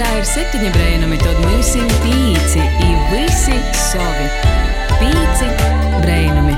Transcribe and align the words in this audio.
Pasaulē 0.00 0.16
ir 0.16 0.24
septiņi 0.24 0.68
brēnumi, 0.72 1.16
tad 1.20 1.40
esam 1.58 1.88
pīci, 2.00 2.62
i 2.86 2.86
visi 3.10 3.56
savi. 3.76 4.30
Pīci 4.96 5.48
brēnumi. 6.00 6.54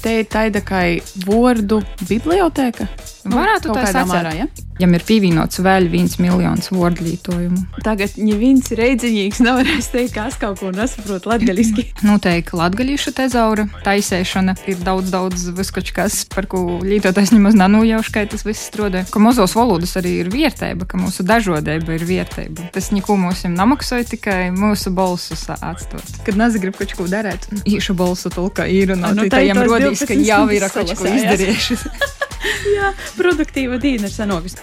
Te 0.00 0.14
ir 0.22 0.30
tāda 0.32 0.62
kā 0.64 0.80
vārdu 1.26 1.82
biblioteka. 2.08 2.88
Varētu 3.32 3.74
kaut 3.74 3.92
tā 3.92 4.04
mērā, 4.08 4.32
ja? 4.44 4.48
Jam 4.78 4.92
ir 4.94 5.02
pievienots 5.02 5.58
vēl 5.58 5.88
viens 5.90 6.12
miljons 6.22 6.68
vārdu 6.70 7.02
lietojumu. 7.02 7.64
Tagad, 7.82 8.12
ja 8.14 8.36
viens 8.38 8.68
reidziņīgs 8.78 9.40
nevarēs 9.42 9.88
teikt, 9.90 10.12
ka 10.14 10.28
es 10.30 10.36
kaut 10.38 10.60
ko 10.60 10.70
nesaprotu 10.70 11.32
latgaļiski. 11.32 11.84
Noteikti 12.06 12.54
latgaļīšu 12.60 13.12
tezaura 13.16 13.66
taisēšana 13.82 14.54
ir 14.70 14.78
daudz, 14.86 15.10
daudz 15.10 15.48
viskočkas, 15.56 16.20
par 16.30 16.46
ko 16.50 16.78
lietotājs 16.86 17.34
nemaz 17.34 17.58
nenojauš, 17.58 18.12
kā 18.14 18.22
tas 18.30 18.46
viss 18.46 18.68
strādē. 18.70 19.02
Ka 19.10 19.22
mūsos 19.22 19.56
valodas 19.58 19.96
arī 19.98 20.20
ir 20.22 20.30
vērtība, 20.30 20.86
ka 20.86 21.02
mūsu 21.02 21.26
dažādība 21.26 21.98
ir 21.98 22.06
vērtība. 22.06 22.70
Tas 22.78 22.92
neko 22.94 23.18
mums 23.18 23.42
nemaksāja, 23.50 24.06
tikai 24.14 24.40
mūsu 24.54 24.94
balsus 24.94 25.42
atstot. 25.58 26.22
Kad 26.22 26.38
nezagrib 26.38 26.78
kaut 26.78 26.94
ko 26.94 27.10
darīt, 27.10 27.50
īšu 27.66 27.98
balsu 27.98 28.30
tulka 28.30 28.70
ir 28.70 28.94
un 28.94 29.02
A, 29.02 29.10
nu, 29.10 29.26
no 29.26 29.32
tā 29.32 29.42
tos 29.42 29.66
rodīs, 29.74 30.06
ka 30.06 30.14
12 30.14 30.26
jau 30.30 30.42
ir 30.54 30.70
kaut 30.70 30.96
ko 31.02 31.14
izdarījuši. 31.18 31.82
Jā, 32.76 32.92
produktīva 33.18 33.80
diena 33.82 34.10
ir 34.10 34.14
sanovis. 34.14 34.58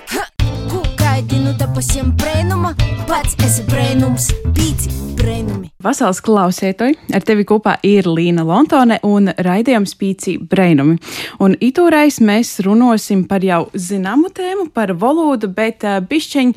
Ko 0.72 0.84
gaidi, 1.00 1.42
nu 1.44 1.56
tā 1.60 1.70
pasiem 1.76 2.14
brēnuma, 2.20 2.76
pats 3.10 3.38
esi 3.46 3.66
brēnums, 3.72 4.32
pīci 4.56 5.15
brēnumi. 5.20 5.70
Vasals 5.86 6.22
klausētoji, 6.26 6.96
ar 7.14 7.23
tevi 7.26 7.46
kopā 7.48 7.76
ir 7.86 8.08
Līna 8.10 8.46
Lontone 8.48 8.98
un 9.06 9.30
raidījums 9.30 9.94
Pīci 10.00 10.36
Brainumi. 10.42 10.96
Un 11.44 11.54
itūrais 11.62 12.18
mēs 12.26 12.56
runosim 12.66 13.26
par 13.30 13.46
jau 13.46 13.66
zināmu 13.73 14.32
tēmu, 14.34 14.70
par 14.73 14.96
valodu, 14.98 15.50
bet 15.54 15.86
uh, 15.86 16.00
bišķiņ, 16.06 16.54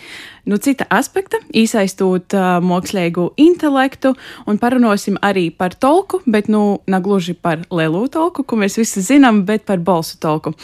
nu 0.48 0.60
cita 0.64 0.88
aspekta, 0.94 1.42
īsaistot 1.52 2.36
uh, 2.38 2.48
mākslīgu 2.64 3.30
intelektu 3.42 4.14
un 4.48 4.60
parunāsim 4.62 5.20
arī 5.20 5.48
par 5.52 5.76
tolku, 5.76 6.22
bet 6.26 6.48
nu 6.48 6.80
nagluži 6.88 7.36
par 7.36 7.66
lielu 7.68 8.06
tolku, 8.08 8.46
ko 8.48 8.60
mēs 8.62 8.80
visi 8.80 9.04
zinām, 9.04 9.44
bet 9.48 9.68
par 9.68 9.82
balsu 9.84 10.16
tolku. 10.22 10.54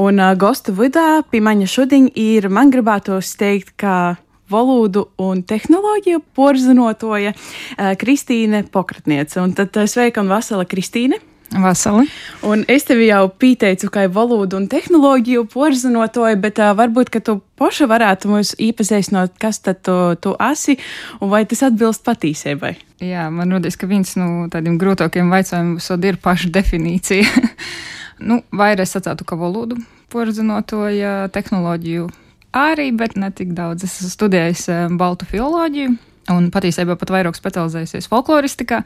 Un 0.00 0.22
uh, 0.22 0.32
gostu 0.38 0.72
vidā 0.76 1.22
pie 1.30 1.44
maņa 1.44 1.70
šodien 1.76 2.10
ir, 2.14 2.48
man 2.48 2.72
gribētos 2.72 3.36
teikt, 3.40 3.76
ka 3.76 4.16
valodu 4.50 5.06
un 5.20 5.42
tehnoloģiju 5.42 6.22
porzinotoja 6.36 7.34
uh, 7.34 7.92
Kristīne 8.00 8.64
Pokratniece. 8.70 9.40
Un 9.42 9.54
tad 9.56 9.76
uh, 9.76 9.88
sveika 9.90 10.24
un 10.24 10.32
vasala 10.32 10.66
Kristīne! 10.68 11.20
Vasali. 11.54 12.08
Un 12.42 12.64
es 12.68 12.86
tevi 12.88 13.06
jau 13.06 13.28
pieteicu, 13.28 13.86
ka 13.92 14.06
ir 14.06 14.12
valodu 14.14 14.56
un 14.58 14.64
tehnoloģiju 14.70 15.44
porzinotoja, 15.52 16.38
bet 16.40 16.58
uh, 16.58 16.72
varbūt, 16.74 17.12
ka 17.14 17.20
tu 17.22 17.36
poša 17.60 17.86
varētu 17.90 18.30
mums 18.32 18.54
iepazīstināt, 18.58 19.36
kas 19.38 19.60
tad 19.62 19.84
tu, 19.86 19.94
tu 20.18 20.34
esi 20.50 20.78
un 21.20 21.30
vai 21.30 21.44
tas 21.46 21.62
atbilst 21.68 22.02
patīsībai. 22.06 22.74
Jā, 23.04 23.28
man 23.30 23.54
liekas, 23.54 23.78
ka 23.78 23.86
viens 23.90 24.16
no 24.18 24.48
tādiem 24.50 24.80
grūtākiem 24.80 25.30
jautājumiem 25.30 26.08
ir 26.10 26.20
paša 26.24 26.50
definīcija. 26.54 27.46
nu, 28.28 28.42
vairāk 28.50 28.88
es 28.88 28.96
sacītu, 28.96 29.28
ka 29.28 29.38
valodu 29.38 29.78
porzinotoja 30.14 31.28
tehnoloģiju 31.34 32.08
arī, 32.54 32.90
bet 32.96 33.16
ne 33.20 33.30
tik 33.34 33.54
daudz. 33.56 33.84
Es 33.86 33.98
esmu 34.00 34.12
studējis 34.14 34.66
eh, 34.72 34.84
baltu 34.98 35.28
filoloģiju 35.28 35.94
un 36.32 36.48
patiesībā 36.54 36.96
pat 37.00 37.12
vairāk 37.12 37.36
specializējusies 37.36 38.08
folkloristikā. 38.10 38.82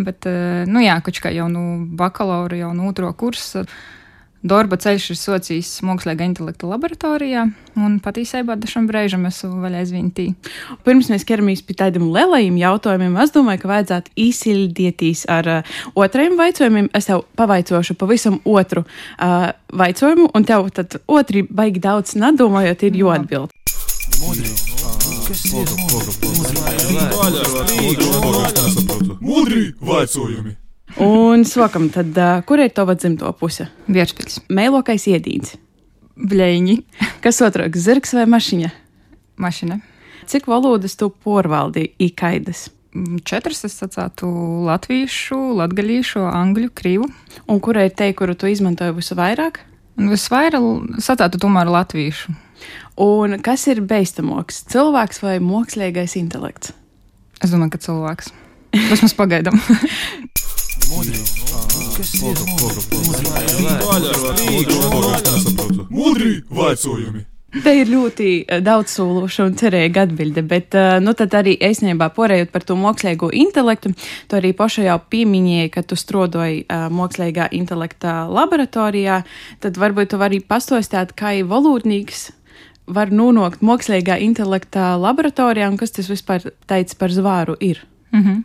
Bet, 0.00 0.26
eh, 0.28 0.64
nu 0.70 0.82
jā, 0.84 0.98
kaut 1.04 1.20
kā 1.24 1.32
jau 1.34 1.48
no 1.52 1.64
bakalaura, 1.98 2.58
jau 2.60 2.74
no 2.76 2.90
otro 2.92 3.10
kursa. 3.18 3.64
Darba 4.40 4.78
ceļš 4.80 5.10
ir 5.12 5.18
socijas 5.20 5.70
mākslīgā 5.84 6.24
intelekta 6.24 6.64
laboratorijā, 6.70 7.42
un 7.76 7.98
patiesībā 8.00 8.54
dažam 8.56 8.86
brīžam 8.88 9.26
esmu 9.28 9.60
vēl 9.60 9.74
aizvien 9.82 10.06
tī. 10.16 10.30
Pirms 10.86 11.10
mēs 11.12 11.26
ķeramies 11.28 11.60
pie 11.68 11.76
tādiem 11.76 12.06
lielajiem 12.14 12.56
jautājumiem, 12.56 13.18
es 13.20 13.34
domāju, 13.34 13.60
ka 13.60 13.70
vajadzētu 13.74 14.14
īsiļdieties 14.24 15.26
ar 15.28 15.50
uh, 15.58 15.74
otriem 15.92 16.40
jautājumiem. 16.40 16.88
Es 16.96 17.10
tev 17.10 17.26
pavaicošu 17.36 17.98
pavisam 18.00 18.40
otru 18.48 18.86
uh, 18.86 19.52
jautājumu, 19.76 20.30
un 20.32 20.48
tev 20.48 20.72
tad 20.72 20.96
otri 21.04 21.44
baigi 21.44 21.84
daudz 21.84 22.16
nedomājot, 22.16 22.88
ir 22.88 22.96
jāatbild. 23.02 23.52
Mudri 29.20 29.68
vaicojumi! 29.84 30.56
Un 30.98 31.44
sākam, 31.46 31.86
tad 31.92 32.16
uh, 32.18 32.40
kur 32.46 32.58
ir 32.60 32.72
tava 32.74 32.96
dzimto 32.98 33.30
puse? 33.38 33.68
Vērtspils, 33.88 34.40
Mēlokais 34.50 35.06
iedīns. 35.12 35.54
bļēņi, 36.20 36.74
Kas 37.24 37.38
otrāk, 37.44 37.76
zirgs 37.76 38.12
vai 38.16 38.26
mašīna? 38.28 38.70
mašīna. 39.40 39.78
Cik 40.28 40.46
valodas 40.50 40.96
tu 41.00 41.08
porvaldīji 41.10 41.94
ikaidas? 42.10 42.68
Mm, 42.92 43.20
Četras 43.24 43.64
es 43.64 43.78
sacītu 43.78 44.28
latviešu, 44.66 45.38
latgaļīšu, 45.60 46.20
angļu, 46.26 46.70
krīvu. 46.74 47.06
Un 47.48 47.60
kurai 47.60 47.86
ir 47.88 47.94
te, 47.96 48.10
kuru 48.12 48.34
tu 48.34 48.50
izmantoji 48.50 48.96
visvairāk? 48.98 49.62
Visvairāk 49.96 51.00
sacītu 51.00 51.40
tomēr 51.40 51.70
latviešu. 51.70 52.34
Un 53.00 53.38
kas 53.40 53.64
ir 53.72 53.80
beigstamāks, 53.80 54.64
cilvēks 54.68 55.22
vai 55.24 55.38
mākslīgais 55.40 56.18
intelekts? 56.20 56.74
Es 57.40 57.54
domāju, 57.54 57.72
ka 57.78 57.84
cilvēks. 57.86 58.32
Vismaz 58.90 59.14
pagaidām. 59.16 59.56
Mudri 65.90 66.42
vaicojumi! 66.50 67.26
Te 67.50 67.72
ir 67.74 67.88
ļoti 67.90 68.26
eh, 68.46 68.60
daudz 68.62 68.92
sološa 68.94 69.48
un 69.48 69.56
cerīga 69.58 70.04
atbilde, 70.06 70.44
bet 70.46 70.76
eh, 70.78 71.00
nu, 71.02 71.10
arī 71.18 71.56
īstenībā 71.58 72.06
porējot 72.14 72.52
par 72.54 72.62
to 72.62 72.76
mākslīgo 72.78 73.32
intelektu, 73.34 73.90
tu 74.30 74.38
arī 74.38 74.52
paša 74.54 74.86
jau 74.86 74.98
pieminēji, 75.10 75.72
ka 75.74 75.82
tu 75.82 75.98
strodoji 75.98 76.62
uh, 76.62 76.86
mākslīgā 76.94 77.48
intelekta 77.58 78.28
laboratorijā, 78.30 79.24
tad 79.58 79.82
varbūt 79.82 80.14
tu 80.14 80.22
vari 80.22 80.38
pastostāt, 80.38 81.16
kā 81.18 81.40
ir 81.40 81.50
valodnīgs 81.50 82.28
var 82.86 83.10
nonākt 83.10 83.66
mākslīgā 83.66 84.20
intelekta 84.22 84.94
laboratorijā 85.02 85.70
un 85.70 85.78
kas 85.80 85.94
tas 85.98 86.10
vispār 86.10 86.52
teica 86.70 87.02
par 87.02 87.14
zvāru 87.14 87.58
ir. 87.58 87.82
Mm 88.12 88.22
-hmm. 88.22 88.42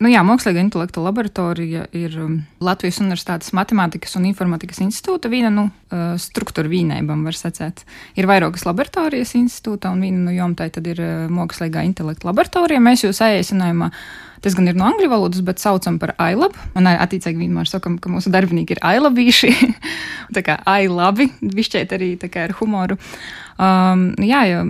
nu, 0.00 0.08
jā, 0.08 0.22
Mākslīgā 0.22 0.60
intelekta 0.62 1.00
laboratorija 1.00 1.86
ir 1.92 2.18
um, 2.22 2.42
Latvijas 2.60 3.00
Universitātes 3.00 3.52
Matemātikas 3.52 4.16
un 4.16 4.24
Informatikas 4.24 4.78
institūta 4.78 5.28
viena 5.30 5.50
no 5.50 5.62
uh, 5.62 5.98
struktūra 6.14 6.68
vienībām, 6.68 7.24
var 7.24 7.34
sacīt. 7.34 7.82
Ir 8.16 8.26
vairākas 8.26 8.64
laboratorijas 8.64 9.34
institūta, 9.34 9.90
un 9.90 10.00
viena 10.00 10.18
no 10.18 10.30
jām 10.30 10.54
tā 10.54 10.70
ir 10.86 11.00
uh, 11.00 11.30
Mākslīgā 11.30 11.84
intelekta 11.84 12.28
laboratorija. 12.28 12.80
Mēs 12.80 13.02
jūs 13.04 13.20
aizsinājumā, 13.20 13.90
tas 14.40 14.54
gan 14.54 14.68
ir 14.68 14.74
no 14.74 14.84
angļu 14.84 15.08
valodas, 15.10 15.40
bet 15.40 15.58
saucam 15.58 15.98
par 15.98 16.14
iLab, 16.30 16.54
un 16.74 16.86
uh, 16.86 17.02
attiecīgi 17.02 17.38
vienmēr 17.38 17.66
sakam, 17.66 17.98
ka 17.98 18.08
mūsu 18.08 18.30
darbinieki 18.30 18.72
ir 18.72 18.82
iLabīši, 18.96 19.52
tā 20.34 20.42
kā 20.42 20.62
iLabi, 20.84 21.32
višķiet 21.42 21.92
arī 21.92 22.16
kā 22.30 22.44
ar 22.44 22.52
humoru. 22.52 22.96
Um, 23.60 24.12
jā, 24.22 24.42
jau 24.48 24.62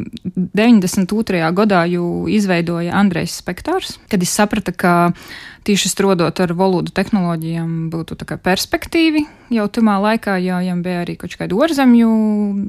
92. 0.59 1.41
gadā 1.55 1.85
jau 1.87 2.27
izveidoja 2.29 2.97
Andrejs 2.99 3.37
Spektors, 3.39 3.97
kad 4.11 4.23
viņš 4.23 4.33
saprata, 4.33 4.75
ka 4.75 4.95
tieši 5.67 5.93
strādājot 5.93 6.43
ar 6.43 6.55
valodu 6.59 6.95
tehnoloģijām 6.95 7.91
būtu 7.93 8.19
perspektīvi 8.43 9.25
jau 9.55 9.69
tajā 9.71 9.99
laikā, 10.07 10.39
jo 10.43 10.63
viņam 10.63 10.83
bija 10.83 11.05
arī 11.05 11.17
kaut 11.21 11.37
kādi 11.39 11.59
ārzemju 11.59 12.11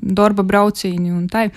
darba 0.01 0.45
brauciņi 0.45 1.15
un 1.15 1.25
tā. 1.31 1.49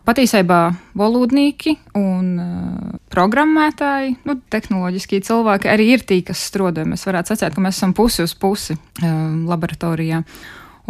Patiesībā 0.00 0.72
valodnieki 0.96 1.74
un 1.94 2.30
uh, 2.40 2.94
programmētāji, 3.12 4.14
nu, 4.26 4.38
tehnoloģiskie 4.50 5.20
cilvēki 5.22 5.68
arī 5.70 5.90
ir 5.92 6.04
tie, 6.08 6.22
kas 6.24 6.40
strādā. 6.48 6.86
Mēs 6.88 7.04
varētu 7.06 7.34
sacīt, 7.34 7.52
ka 7.54 7.62
mēs 7.62 7.76
esam 7.76 7.92
pusi 7.94 8.24
uz 8.24 8.32
pusi 8.34 8.74
uh, 8.74 9.10
laboratorijā. 9.46 10.22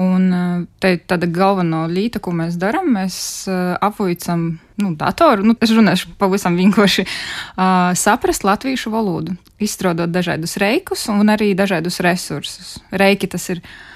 Un 0.00 0.26
uh, 0.30 0.62
te 0.80 0.94
tāda 1.10 1.26
galvenā 1.26 1.82
lieta, 1.90 2.22
ko 2.22 2.32
mēs 2.36 2.56
darām, 2.60 2.92
mēs 2.94 3.18
uh, 3.50 3.74
apvoicam 3.82 4.46
nu, 4.80 4.94
datoru. 4.96 5.44
Nu, 5.50 5.56
es 5.60 5.74
runāšu 5.74 6.14
pavisam 6.20 6.56
vienkārši 6.60 7.04
uh, 7.06 7.90
saprast 8.04 8.46
latviešu 8.46 8.94
valodu, 8.94 9.36
izstrādāt 9.60 10.14
dažādus 10.14 10.56
reikus 10.62 11.08
un 11.12 11.34
arī 11.34 11.52
dažādus 11.58 12.00
resursus. 12.06 12.78
Reiki 12.90 13.30
tas 13.30 13.50
ir. 13.52 13.64
Uh, 13.64 13.89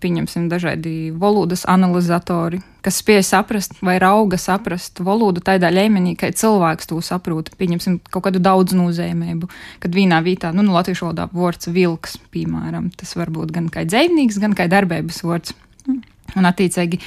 pieņemsim, 0.00 0.48
dažādi 0.50 1.10
valodas 1.16 1.64
analizatori, 1.68 2.60
kas 2.84 3.00
spēj 3.02 3.22
saprast 3.26 3.78
vai 3.84 3.96
rauga 4.02 4.38
saprast 4.40 5.00
valodu 5.04 5.42
tādā 5.44 5.70
līmenī, 5.74 6.14
ka 6.18 6.30
cilvēks 6.30 6.90
to 6.90 7.00
saprot. 7.04 7.50
Pieņemsim 7.58 7.98
kaut 8.10 8.26
kādu 8.28 8.42
daudz 8.42 8.76
nozīmību, 8.78 9.50
kad 9.82 9.96
vienā 9.96 10.20
vietā, 10.26 10.52
nu, 10.54 10.64
no 10.66 10.76
latviešu 10.76 11.08
valodā 11.08 11.28
vārds 11.32 11.70
vilks, 11.72 12.18
piemēram, 12.34 12.90
tas 12.96 13.16
var 13.18 13.32
būt 13.34 13.54
gan 13.56 13.70
kā 13.72 13.86
dzīvnieks, 13.88 14.40
gan 14.42 14.56
kā 14.58 14.68
darbības 14.70 15.22
vārds. 15.26 15.56
Un, 15.86 16.46
attiecīgi, 16.48 16.98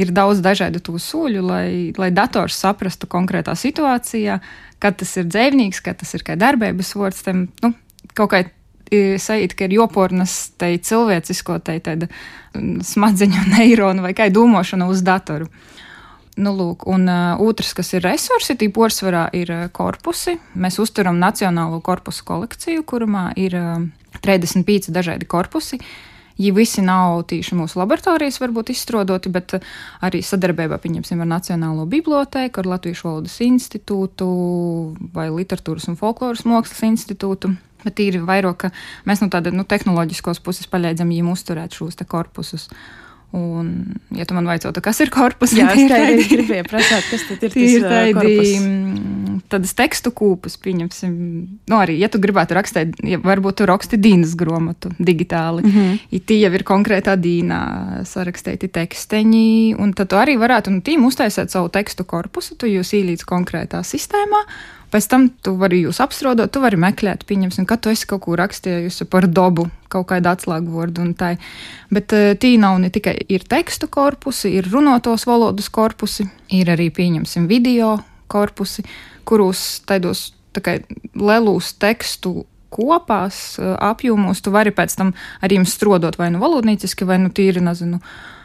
ir 0.00 0.12
daudz 0.16 0.40
dažādu 0.44 0.80
to 0.84 0.96
soļu, 1.00 1.42
lai, 1.44 1.68
lai 2.00 2.10
dators 2.14 2.56
saprastu 2.60 3.08
konkrētā 3.10 3.56
situācijā, 3.58 4.40
kad 4.80 4.96
tas 5.00 5.16
ir 5.20 5.28
dzīvnieks, 5.28 5.82
kad 5.84 6.00
tas 6.00 6.14
ir 6.16 6.24
kā 6.24 6.38
darbības 6.40 6.94
vārds. 6.96 7.24
Tam, 7.26 7.46
nu, 7.64 7.74
kaut 8.16 8.32
kā 8.32 8.44
sajūta, 8.90 9.56
ka 9.56 9.66
ir 9.68 9.76
jopornas 9.78 10.36
tai 10.60 10.74
cilvēcisko, 10.82 11.60
tai 11.64 11.78
tāda 11.84 12.10
smadzeņu 12.54 13.46
neironu 13.54 14.04
vai 14.04 14.14
kā 14.18 14.30
domāšana 14.32 14.90
uz 14.90 15.04
datoru. 15.06 15.50
Nu, 16.40 16.52
lūk, 16.56 16.86
un 16.88 17.08
uh, 17.10 17.40
otrs, 17.42 17.74
kas 17.76 17.90
ir 17.92 18.04
resursi, 18.06 18.54
tī 18.56 18.70
porcelāna 18.72 19.26
ir 19.36 19.50
uh, 19.52 19.64
korpusi. 19.74 20.38
Mēs 20.56 20.78
uzturam 20.80 21.18
Nacionālo 21.20 21.82
korpusu 21.84 22.24
kolekciju, 22.24 22.84
kurā 22.88 23.26
ir 23.36 23.56
uh, 23.58 23.82
35 24.24 24.88
dažādi 24.94 25.28
korpusi. 25.28 25.80
Viņi 26.40 26.52
visi 26.56 26.80
nav 26.80 27.26
tīši 27.28 27.58
mūsu 27.58 27.76
laboratorijas, 27.82 28.38
varbūt 28.40 28.70
izstrādāti, 28.72 29.28
bet 29.28 29.58
arī 30.00 30.22
sadarbībā 30.24 30.78
ar 30.80 31.26
Nacionālo 31.28 31.84
bibliotēku, 31.84 32.62
ar 32.62 32.66
Latvijas 32.66 33.04
valodas 33.04 33.36
institūtu 33.44 34.30
vai 35.12 35.28
Literatūras 35.28 35.90
un 35.92 36.00
folkloras 36.00 36.46
mākslas 36.48 36.80
institūtu. 36.88 37.52
Bet 37.84 38.02
ir 38.04 38.20
vairāk, 38.26 38.66
ka 38.66 38.72
mēs 39.08 39.22
no 39.24 39.30
tādas 39.32 39.56
nu, 39.56 39.64
tehnoloģiskās 39.68 40.42
puses 40.44 40.70
palīdzam 40.70 41.12
viņiem 41.12 41.30
uzturēt 41.32 41.76
šos 41.76 42.00
korpusus. 42.08 42.68
Un, 43.30 43.92
ja 44.10 44.24
tu 44.26 44.34
man 44.34 44.48
vaicātu, 44.50 44.82
kas 44.82 44.98
ir 45.04 45.10
korpus, 45.14 45.52
Jā, 45.54 45.68
tad 45.90 46.16
es 46.16 46.26
gribēju 46.32 46.64
prasāt, 46.66 47.04
kas 47.12 47.22
tad 47.28 47.44
ir 47.46 47.84
ā, 47.86 48.00
tādi, 48.16 48.32
mm, 48.58 49.36
tādas 49.52 49.74
tekstu 49.78 50.10
kūpas, 50.18 50.56
pieņemsim. 50.58 51.12
Nu, 51.70 51.76
arī, 51.78 51.94
ja 52.02 52.08
tu 52.10 52.18
gribētu 52.22 52.56
rakstīt, 52.58 52.98
ja 53.06 53.20
varbūt 53.22 53.60
tu 53.60 53.68
raksti 53.70 54.00
dīnas 54.02 54.34
grāmatu 54.38 54.90
digitāli, 54.98 55.62
mm 55.62 55.76
-hmm. 55.76 56.00
ja 56.10 56.20
tie 56.26 56.40
jau 56.40 56.50
ir 56.58 56.66
konkrētā 56.66 57.14
dīnā 57.14 57.62
sarakstīti 58.10 58.66
teksteņi, 58.66 59.78
un 59.78 59.94
tad 59.94 60.10
tu 60.10 60.18
arī 60.18 60.34
varētu, 60.34 60.74
un 60.74 60.82
tīm 60.82 61.06
uztaisīt 61.06 61.54
savu 61.54 61.70
tekstu 61.70 62.04
korpusu, 62.04 62.58
tu 62.58 62.66
jūs 62.66 62.90
īlīdz 62.98 63.22
konkrētā 63.30 63.84
sistēmā, 63.86 64.42
Pēc 64.90 65.06
tam 65.10 65.28
tu 65.30 65.54
vari 65.58 65.84
jūs 65.84 66.00
apstrādāt, 66.02 66.50
tu 66.54 66.62
vari 66.62 66.78
meklēt, 66.80 67.22
pieņemsim, 67.28 67.66
ka 67.68 67.78
tu 67.78 67.92
esi 67.92 68.08
kaut 68.10 68.24
ko 68.24 68.34
rakstījusi 68.38 69.06
par 69.10 69.28
dabu, 69.30 69.68
kaut 69.92 70.08
kādu 70.10 70.32
atslēgu 70.32 70.74
vārdu 70.74 71.04
un 71.04 71.12
tā. 71.18 71.36
Bet 71.94 72.14
uh, 72.16 72.32
tī 72.40 72.56
nav 72.60 72.80
ne 72.82 72.90
tikai 72.90 73.14
ir 73.30 73.46
tekstu 73.50 73.90
korpusi, 73.92 74.50
ir 74.58 74.66
runotos 74.72 75.28
valodas 75.30 75.70
korpusi, 75.70 76.26
ir 76.56 76.72
arī, 76.74 76.90
pieņemsim, 76.94 77.46
video 77.50 77.96
korpusi, 78.30 78.86
kuros 79.28 79.82
taidos 79.86 80.30
tā 80.56 80.64
kā 80.66 80.76
lelūs 81.14 81.76
tekstu 81.78 82.44
kopās, 82.74 83.60
uh, 83.62 83.76
apjomos, 83.92 84.42
tu 84.42 84.50
vari 84.54 84.74
pēc 84.74 84.98
tam 84.98 85.14
arī 85.46 85.62
strodot 85.70 86.18
vai 86.18 86.32
nu 86.34 86.42
valodnīciski, 86.42 87.06
vai 87.06 87.22
nu 87.22 87.30
tīri, 87.34 87.62
nezinu, 87.62 87.98
nu, 87.98 88.38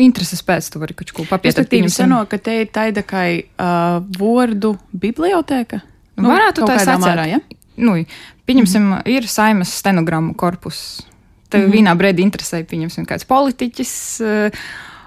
intereses 0.00 0.42
pēc 0.42 0.70
tu 0.72 0.80
vari 0.82 0.96
kaut 0.96 1.12
ko 1.12 1.26
papietot. 1.28 1.58
Respektīvi, 1.60 1.84
pieņemsim. 1.84 2.04
sanāk, 2.04 2.30
ka 2.32 2.38
te 2.38 2.60
ir 2.62 2.70
tāda 2.72 3.04
kā 3.06 3.24
uh, 3.34 3.98
vārdu 4.18 4.74
biblioteka. 4.92 5.82
Nu, 6.16 6.30
varētu 6.30 6.64
kaut 6.64 6.86
tā 6.86 6.96
mērā, 7.02 7.26
ja? 7.28 7.42
Nu, 7.76 7.98
pieņemsim, 8.46 8.82
mm 8.82 8.92
-hmm. 8.92 9.12
ir 9.16 9.28
saimas 9.28 9.74
stenogrammu 9.82 10.34
korpus. 10.34 11.06
Tev 11.48 11.60
mm 11.60 11.66
-hmm. 11.66 11.74
vienā 11.74 11.94
brīdī 11.96 12.24
interesē, 12.24 12.64
pieņemsim, 12.64 13.06
kāds 13.06 13.24
politiķis. 13.24 14.20
Uh, 14.20 14.50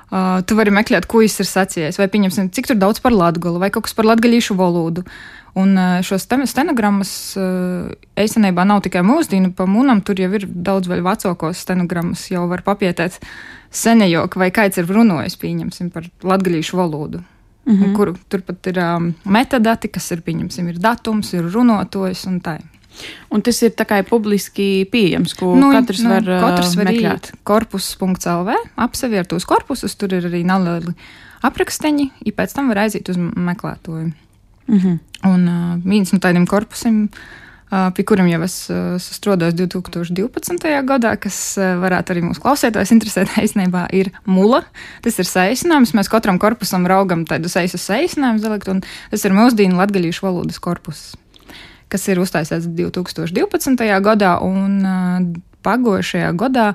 Uh, 0.08 0.40
tu 0.48 0.56
vari 0.56 0.72
meklēt, 0.72 1.04
ko 1.04 1.20
viņš 1.20 1.34
ir 1.44 1.48
sacījis, 1.50 1.98
vai 2.00 2.06
pieņemsim, 2.08 2.46
cik 2.56 2.70
daudz 2.80 3.02
par 3.04 3.12
latgulu, 3.12 3.60
vai 3.60 3.68
kaut 3.70 3.84
kas 3.84 3.94
par 3.94 4.06
latgaļīšu 4.08 4.56
valodu. 4.56 5.04
Un 5.60 5.74
uh, 5.76 6.00
šos 6.00 6.24
tem- 6.32 6.46
stenogrammas 6.48 7.12
uh, 7.36 7.92
īstenībā 8.16 8.64
nav 8.64 8.86
tikai 8.86 9.02
mūsdienu 9.04 9.52
pa 9.52 9.66
mūnam, 9.68 10.00
tur 10.00 10.16
jau 10.16 10.30
ir 10.32 10.46
daudz 10.48 10.88
vēl 10.88 11.04
vecākos 11.04 11.60
stenogrammas, 11.60 12.24
jau 12.32 12.46
var 12.48 12.64
papietēt 12.64 13.20
senejok, 13.72 14.38
vai 14.40 14.52
kāds 14.54 14.80
ir 14.80 14.88
runājis, 14.90 15.38
pieņemsim, 15.42 15.92
par 15.94 16.08
latgaļīšu 16.24 16.78
valodu. 16.78 17.24
Mm 17.68 17.76
-hmm. 17.76 17.96
Kur 17.96 18.14
turpat 18.30 18.68
ir 18.68 18.80
um, 18.80 19.14
metadati, 19.26 19.88
kas 19.88 20.12
ir, 20.12 20.22
pieņemsim, 20.22 20.68
ir 20.70 20.80
datums, 20.80 21.34
ir 21.34 21.44
runātojs 21.44 22.28
un 22.28 22.40
tā. 22.42 22.60
Un 23.30 23.42
tas 23.42 23.62
ir 23.62 23.74
publiski 24.10 24.88
pieejams, 24.92 25.34
ko 25.34 25.56
nu, 25.56 25.72
katrs 25.72 26.04
var, 26.04 26.24
ā, 26.24 26.40
katrs 26.42 26.76
var 26.76 26.86
meklēt. 26.86 27.32
korpus.lv, 27.44 28.56
apseviert 28.76 29.28
tos 29.28 29.46
korpusus, 29.46 29.96
tur 29.96 30.14
ir 30.14 30.26
arī 30.26 30.44
nelieli 30.44 30.96
apraksteņi, 31.42 32.12
ja 32.26 32.32
pēc 32.32 32.56
tam 32.56 32.68
var 32.68 32.78
aiziet 32.78 33.10
uz 33.10 33.18
meklētojumu. 33.18 34.14
Mm 34.68 34.80
-hmm. 34.80 35.00
Un 35.24 35.48
uh, 35.48 35.84
viens 35.84 36.14
no 36.14 36.20
tādiem 36.20 36.48
korpusiem, 36.48 37.04
uh, 37.04 37.47
pie 37.70 38.06
kuriem 38.08 38.30
jau 38.32 38.40
es 38.46 38.56
strādāju 39.04 39.68
2012. 39.68 40.72
gadā, 40.88 41.14
kas 41.20 41.38
varētu 41.58 42.14
arī 42.14 42.24
mūsu 42.30 42.44
klausītājus 42.44 42.94
interesēt, 42.96 43.36
īstenībā 43.46 43.88
ir 43.98 44.14
mula. 44.26 44.64
Tas 45.06 45.20
ir 45.20 45.30
saīsinājums. 45.30 45.96
Mēs 45.98 46.12
katram 46.12 46.40
korpusam 46.42 46.88
raugam 46.90 47.26
tādu 47.28 47.52
seisu 47.52 47.80
saīsinājumu, 47.82 48.60
un 48.74 48.84
tas 48.86 49.28
ir 49.28 49.36
mūsdienu 49.36 49.80
latgaļīšu 49.80 50.28
valodas 50.28 50.62
korpus 50.64 51.10
kas 51.92 52.08
ir 52.12 52.20
uztaisīts 52.20 52.68
2012. 52.76 53.88
gadā, 54.04 54.34
un 54.44 55.36
pagājušajā 55.64 56.32
gadā 56.40 56.72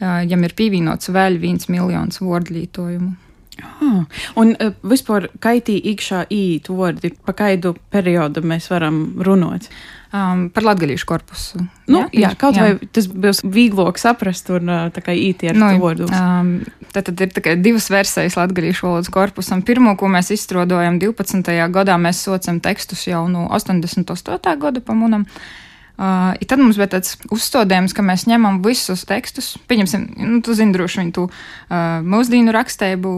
jam 0.00 0.44
ir 0.46 0.54
pievienots 0.58 1.10
vēl 1.10 1.40
viens 1.42 1.70
miljons 1.72 2.20
vārdlītojumu. 2.22 3.25
Ah, 3.62 4.04
un 4.36 4.52
uh, 4.52 4.72
vispār 4.84 5.30
kaitī 5.40 5.78
iekšā 5.92 6.26
īt 6.32 6.68
vārdi, 6.68 7.12
pa 7.24 7.32
kaidu 7.36 7.74
periodu 7.92 8.42
mēs 8.44 8.68
varam 8.72 8.98
runāt. 9.24 9.70
Um, 10.16 10.46
par 10.54 10.64
latgaļīšu 10.64 11.06
korpusu. 11.08 11.60
Nu, 11.90 12.04
jā, 12.14 12.28
jā, 12.28 12.30
kaut 12.38 12.56
jā. 12.56 12.66
vai 12.66 12.88
tas 12.94 13.08
būs 13.10 13.42
vieglāk 13.52 13.98
saprast 14.00 14.48
un 14.54 14.70
uh, 14.70 14.86
tā 14.94 15.02
kā 15.04 15.16
īti 15.16 15.50
ar 15.50 15.58
Nu, 15.58 15.72
vārdus. 15.82 16.12
um, 16.14 16.54
tad, 16.92 17.08
tad 17.10 17.20
ir 17.26 17.34
tikai 17.36 17.56
divas 17.60 17.90
versijas 17.92 18.38
latgaļīšu 18.38 18.86
valodas 18.86 19.12
korpusam. 19.12 19.64
Pirmo, 19.66 19.96
ko 19.98 20.08
mēs 20.12 20.30
izstrādājam 20.36 21.00
12. 21.02 21.52
gadā, 21.74 21.98
mēs 22.00 22.22
socam 22.28 22.62
tekstus 22.64 23.08
jau 23.10 23.26
no 23.28 23.48
88. 23.56 24.56
gada 24.62 24.84
pamunam. 24.84 25.26
Uh, 25.26 25.65
i 25.96 26.44
tad 26.48 26.60
mums 26.60 26.76
bija 26.76 26.90
tāds 26.96 27.14
uzstādījums, 27.32 27.94
ka 27.96 28.04
mēs 28.04 28.26
ņemam 28.28 28.60
visus 28.64 29.06
tekstus, 29.08 29.54
pieņemsim, 29.70 30.08
nu, 30.20 30.40
tu 30.44 30.56
zini, 30.56 30.74
droši 30.76 31.00
vien 31.00 31.12
tu 31.16 31.28
uh, 31.28 31.76
mūsdienu 32.04 32.52
rakstēbu, 32.56 33.12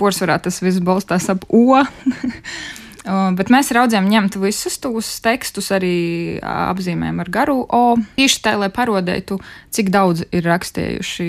porcelāna 0.00 0.42
tas 0.42 0.58
viss 0.64 0.82
balstās 0.84 1.30
ap 1.32 1.46
O. 1.48 1.68
Uh, 3.04 3.34
Bet 3.36 3.50
mēs 3.52 3.68
raudzījām 3.76 4.06
ņemt 4.08 4.38
visus 4.40 4.78
tos 4.80 5.10
tekstus, 5.20 5.66
arī 5.76 6.38
ā, 6.40 6.70
apzīmējam 6.70 7.18
ar 7.20 7.28
garu 7.28 7.58
O. 7.68 7.98
Tieši 8.16 8.38
tā, 8.46 8.54
lai 8.56 8.70
parodētu, 8.72 9.36
cik 9.76 9.90
daudz 9.92 10.22
ir 10.32 10.48
rakstījuši. 10.48 11.26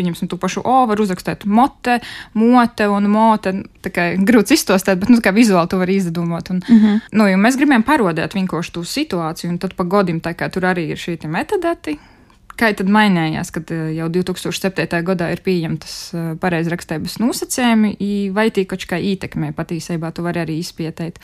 Pieņemsim, 0.00 0.30
to 0.32 0.38
pašu 0.40 0.64
O, 0.64 0.76
var 0.88 1.00
uzrakstīt 1.02 1.44
mote, 1.44 1.98
mote 2.32 2.88
un 2.88 3.08
mote. 3.12 3.52
Tā 3.84 3.92
kā 3.92 4.06
grūti 4.16 4.56
iztostēt, 4.56 5.00
bet 5.02 5.12
nu, 5.12 5.20
kā 5.24 5.32
vizuāli 5.36 5.68
to 5.68 5.80
var 5.80 5.92
izdomāt. 5.92 6.50
Un, 6.50 6.62
mm 6.64 6.78
-hmm. 6.78 7.00
nu, 7.12 7.28
mēs 7.44 7.58
gribējām 7.60 7.84
parodēt 7.84 8.34
vienkārši 8.34 8.72
to 8.72 8.80
situāciju, 8.80 9.50
un 9.50 9.58
tad 9.58 9.74
pa 9.74 9.84
godim 9.84 10.20
tā 10.20 10.34
kā 10.34 10.50
tur 10.50 10.64
arī 10.64 10.90
ir 10.90 10.96
šie 10.96 11.18
metadati. 11.28 11.98
Kā 12.60 12.74
tad 12.76 12.90
mainījās, 12.92 13.50
kad 13.54 13.70
eh, 13.70 13.94
jau 13.96 14.08
2007. 14.08 15.02
gadā 15.06 15.30
ir 15.32 15.40
pieņemtas 15.40 15.94
eh, 16.12 16.36
pareizrakstības 16.40 17.18
nosacījumi, 17.22 17.96
vai 18.36 18.50
tīkoši 18.50 18.86
kā 18.90 18.98
ietekmē 18.98 19.52
patiesībā 19.56 20.12
tu 20.12 20.22
vari 20.22 20.40
arī 20.40 20.58
izpietēt. 20.58 21.18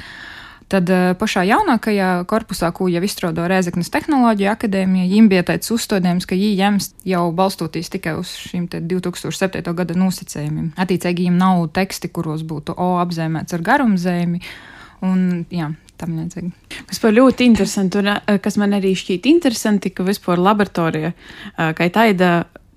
Tad 0.72 0.90
eh, 0.90 1.12
pašā 1.18 1.44
jaunākajā 1.46 2.08
korpusā, 2.26 2.72
ko 2.74 2.88
jau 2.90 3.02
izstrādā 3.06 3.46
Rēzeknas 3.50 3.90
tehnoloģija 3.94 4.56
akadēmija, 4.56 5.06
viņiem 5.06 5.30
bija 5.30 5.44
tāds 5.52 5.70
uzstādījums, 5.70 6.26
ka 6.26 6.34
viņi 6.34 6.58
ņems 6.58 6.88
jau 7.06 7.22
balstoties 7.38 7.92
tikai 7.94 8.16
uz 8.18 8.32
te 8.72 8.80
2007. 8.82 9.62
gada 9.78 9.98
nosacījumiem. 9.98 10.72
Attiecīgi, 10.74 11.26
viņiem 11.26 11.38
nav 11.38 11.68
teksti, 11.76 12.10
kuros 12.10 12.42
būtu 12.42 12.74
O 12.82 12.96
apzīmēts 12.98 13.54
ar 13.54 13.62
garumzīmi. 13.62 14.42
Un, 15.06 15.44
jā, 15.54 15.70
tam 16.00 16.18
līdzīgi. 16.18 16.50
Vispār 16.90 17.14
ļoti 17.14 17.46
interesanti, 17.46 18.00
un 18.02 18.40
kas 18.42 18.58
man 18.60 18.74
arī 18.74 18.94
šķiet 18.98 19.28
interesanti, 19.30 19.92
ka 19.94 20.06
vispār 20.06 20.40
laboratorija, 20.42 21.12
ā, 21.54 21.70
kā 21.76 21.88
tāda, 21.94 22.32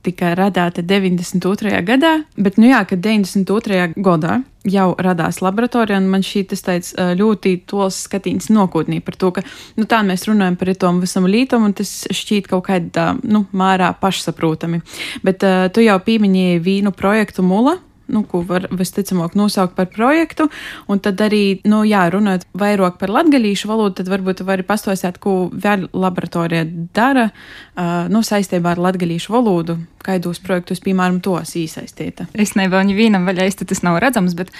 tika 0.06 0.34
radīta 0.38 0.84
92. 0.86 1.82
gadā, 1.88 2.13
bet, 2.38 2.58
nu 2.62 2.70
jā, 2.70 2.84
kad 2.88 3.01
92. 3.03 3.94
gadā 4.00 4.39
jau 4.70 4.88
radās 5.00 5.39
laboratorija, 5.41 6.00
un 6.01 6.10
man 6.12 6.24
šī 6.25 6.44
tas 6.51 6.63
tāds 6.65 6.94
ļoti 6.94 7.56
tols 7.70 8.01
skatīns 8.08 8.50
nākotnē 8.51 9.00
par 9.06 9.18
to, 9.20 9.32
ka, 9.36 9.44
nu 9.79 9.88
tā 9.89 10.01
mēs 10.06 10.27
runājam 10.29 10.58
par 10.60 10.74
tom 10.79 11.00
visam 11.03 11.27
lītam, 11.29 11.68
un 11.68 11.75
tas 11.77 11.91
šķiet 12.12 12.50
kaut 12.51 12.68
kādā, 12.68 13.12
nu, 13.24 13.46
mērā 13.56 13.94
pašsaprotami. 14.01 14.82
Bet 15.25 15.46
uh, 15.48 15.68
tu 15.74 15.84
jau 15.84 15.98
pieminēji 16.03 16.63
vīnu 16.65 16.94
projektu 16.96 17.46
Mula, 17.46 17.77
nu, 18.09 18.23
ko 18.27 18.41
var 18.47 18.67
visticamāk 18.73 19.37
nosaukt 19.39 19.75
par 19.77 19.89
projektu. 19.93 20.49
Un 20.89 21.01
tad 21.03 21.21
arī, 21.23 21.59
nu, 21.69 21.83
jā, 21.87 22.05
runājot 22.13 22.47
vairāk 22.57 22.99
par 23.01 23.13
latgadījušu 23.13 23.69
valodu, 23.69 23.99
tad 24.01 24.11
varbūt 24.11 24.41
tu 24.41 24.47
vari 24.47 24.65
pastāstīt, 24.67 25.21
ko 25.21 25.49
vēl 25.53 25.87
laboratorija 25.93 26.65
dara 26.95 27.29
uh, 27.29 28.09
nu, 28.11 28.23
saistībā 28.25 28.75
ar 28.75 28.83
latgadījušu 28.89 29.33
valodu, 29.33 29.77
kādos 30.03 30.39
projektos, 30.43 30.81
piemēram, 30.83 31.19
tos 31.23 31.55
iesaistīta. 31.59 32.29
Es 32.33 32.55
nevaru 32.57 32.95
vienam 32.97 33.27
vaļā 33.27 33.49
izteikt, 33.49 33.73
tas 33.73 33.83
nav 33.85 33.99
redzams, 34.03 34.35
bet 34.37 34.51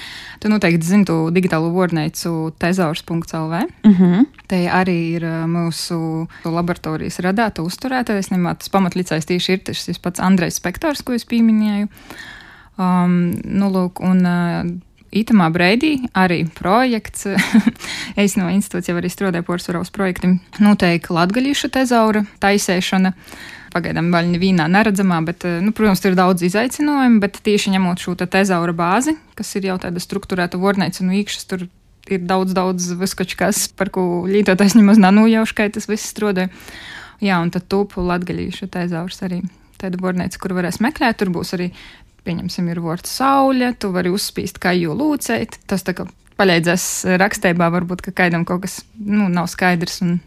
tu 0.44 0.52
noteikti 0.52 0.86
zini 0.86 1.08
to 1.08 1.20
digitālo 1.34 1.72
vārnīcu 1.76 2.54
tezaurs.lv. 2.60 3.64
Uh 3.86 4.00
-huh. 4.02 4.26
Te 4.48 4.66
arī 4.68 4.98
ir 5.16 5.26
mūsu 5.48 6.28
laboratorijas 6.46 7.20
radāta 7.20 7.64
uzturētāja. 7.64 8.20
Es 8.20 8.32
nemāku, 8.32 8.60
tas 8.60 8.70
pamatlicējs 8.70 9.26
tieši 9.26 9.54
ir 9.54 9.60
tas 9.64 10.00
pats 10.00 10.20
Andrejs 10.20 10.56
Spektors, 10.56 11.02
ko 11.02 11.14
es 11.14 11.26
pieminēju. 11.26 11.88
Um, 12.80 13.34
nu, 13.44 13.68
lūk, 13.74 14.00
un, 14.08 14.24
uh, 14.24 14.70
Itamā 15.10 15.48
Breidī 15.50 15.96
arī 16.14 16.44
projekts, 16.54 17.26
es 18.24 18.36
no 18.38 18.50
institūcija 18.54 18.94
jau 18.94 19.00
arī 19.02 19.10
strādāju 19.10 19.48
porcelāna 19.48 19.94
projektam, 19.94 20.36
noteikti 20.62 21.16
latgaļīša 21.16 21.72
tezaura 21.80 22.26
taisēšana. 22.44 23.14
pagaidām 23.74 24.08
vēl 24.14 24.32
nevienā 24.32 24.66
neredzamā, 24.70 25.20
bet, 25.26 25.46
eh, 25.46 25.60
nu, 25.62 25.72
protams, 25.72 26.02
ir 26.06 26.16
daudz 26.18 26.42
izaicinājumu, 26.42 27.20
bet 27.22 27.38
tieši 27.46 27.74
ņemot 27.76 28.02
šo 28.02 28.16
te 28.18 28.26
tezaura 28.26 28.74
bāzi, 28.74 29.14
kas 29.36 29.56
ir 29.56 29.70
jau 29.70 29.78
tāda 29.78 30.02
struktūrēta 30.02 30.58
vorneica 30.58 31.04
un 31.04 31.12
īkšķis, 31.14 31.46
tur 31.46 31.68
ir 32.10 32.20
daudz, 32.26 32.54
daudz 32.54 32.94
viskočkas, 32.98 33.68
par 33.78 33.90
ko 33.94 34.26
lītotājs 34.26 34.74
nemaz 34.74 34.98
nav 34.98 35.14
nojauš, 35.14 35.54
ka 35.54 35.70
tas 35.70 35.86
viss 35.86 36.10
strādē. 36.10 36.50
Jā, 37.22 37.38
un 37.42 37.52
tad 37.54 37.68
tūpu 37.70 38.02
latgaļīšu 38.02 38.70
tezaurs 38.74 39.22
arī. 39.22 39.44
Tāda 39.78 40.02
vorneica, 40.02 40.40
kur 40.42 40.58
varēs 40.58 40.82
meklēt, 40.82 41.22
tur 41.22 41.30
būs 41.30 41.54
arī, 41.54 41.70
pieņemsim, 42.30 42.70
ir 42.72 42.82
vārds 42.86 43.18
sauļa, 43.20 43.74
tu 43.82 43.92
vari 43.96 44.14
uzspīst 44.14 44.62
kā 44.62 44.76
jū 44.78 44.96
lūcēt, 44.96 45.60
tas 45.70 45.86
tā 45.88 45.98
kā 45.98 46.08
palīdzēs 46.40 46.88
rakstībā, 47.20 47.68
varbūt, 47.74 48.06
ka 48.06 48.16
kādam 48.24 48.46
kaut 48.48 48.64
kas, 48.64 48.82
nu, 48.96 49.28
nav 49.34 49.50
skaidrs 49.52 50.04
un 50.06 50.20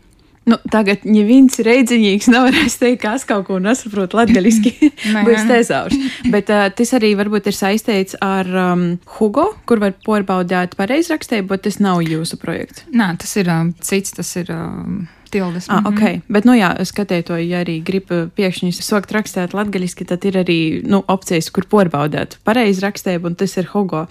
Nu, 0.42 0.56
tagad, 0.70 1.04
ja 1.06 1.22
viens 1.22 1.54
ir 1.62 1.68
reizinieks, 1.70 2.26
nevarēs 2.32 2.74
teikt, 2.80 3.04
ka 3.04 3.12
es 3.14 3.24
kaut 3.28 3.44
ko 3.46 3.60
nesaprotu 3.62 4.18
latviešu, 4.18 4.72
būs 5.28 5.46
tezaurs. 5.46 5.94
Bet 6.34 6.50
uh, 6.50 6.66
tas 6.74 6.94
arī 6.98 7.12
varbūt 7.18 7.46
ir 7.46 7.54
saistīts 7.54 8.18
ar 8.18 8.50
um, 8.50 8.86
Hugo, 9.20 9.52
kur 9.70 9.82
var 9.82 9.94
pārbaudīt 10.02 10.74
pareizrakstību, 10.78 11.46
bet 11.54 11.66
tas 11.68 11.78
nav 11.82 12.02
jūsu 12.02 12.40
projekts. 12.42 12.82
Nē, 12.90 13.12
tas 13.22 13.36
ir 13.38 13.52
um, 13.54 13.74
cits, 13.78 14.18
tas 14.18 14.34
ir. 14.42 14.50
Um, 14.50 15.04
Tildes. 15.32 15.68
Ah, 15.72 15.84
okay. 15.88 16.20
Bet, 16.32 16.46
nu, 16.48 16.54
jā, 16.58 16.74
skatēto, 16.88 17.38
ja 17.40 17.62
arī 17.64 17.78
grib 17.84 18.10
pēkšņi 18.36 18.74
sokt 18.78 19.14
rakstīt 19.16 19.56
latviešu, 19.56 20.06
tad 20.10 20.26
ir 20.28 20.42
arī 20.42 20.58
nu, 20.84 21.02
opcijas, 21.12 21.48
kur 21.54 21.66
pārbaudīt 21.70 22.38
pareizrakstību, 22.46 23.32
un 23.32 23.38
tas 23.40 23.56
ir 23.56 23.70
Hugo 23.72 24.06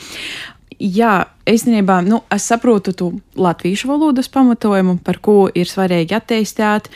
jā, 0.80 1.16
īstenībā 1.50 2.00
nu, 2.06 2.22
es 2.32 2.46
saprotu 2.50 2.94
to 2.98 3.10
latviešu 3.36 3.90
valodas 3.92 4.30
pamatojumu, 4.32 5.00
par 5.04 5.20
ko 5.24 5.50
ir 5.54 5.70
svarīgi 5.70 6.16
attīstīt, 6.18 6.90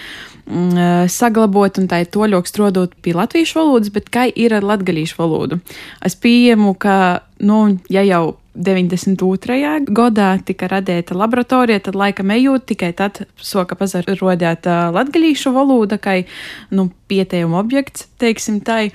mm, 0.45 0.77
eh, 0.77 1.09
saglabāt 1.11 1.79
un 1.81 1.87
tā 1.87 2.01
ir 2.03 2.11
toļok 2.13 2.47
strodot 2.47 2.95
pie 3.01 3.13
latviešu 3.13 3.59
valodas, 3.59 3.89
bet 3.89 4.09
kā 4.09 4.31
ir 4.31 4.53
ar 4.53 4.63
latgalīšu 4.63 5.17
valodu? 5.17 5.59
Es 6.01 6.15
pieņemu, 6.15 6.75
ka, 6.77 7.21
nu, 7.39 7.79
ja 7.89 8.01
jau 8.03 8.37
92. 8.55 9.85
gadā 9.91 10.39
tika 10.45 10.67
radīta 10.71 11.15
laboratorija, 11.15 11.79
tad 11.79 11.95
laikam 11.95 12.31
ejot 12.31 12.65
tikai 12.65 12.93
tad 12.93 13.25
soka 13.35 13.75
pazarodēta 13.75 14.91
latgalīšu 14.95 15.51
valoda, 15.51 15.97
kā, 15.97 16.23
nu, 16.71 16.89
pietējuma 17.09 17.59
objekts, 17.59 18.07
teiksim 18.17 18.61
tai. 18.61 18.91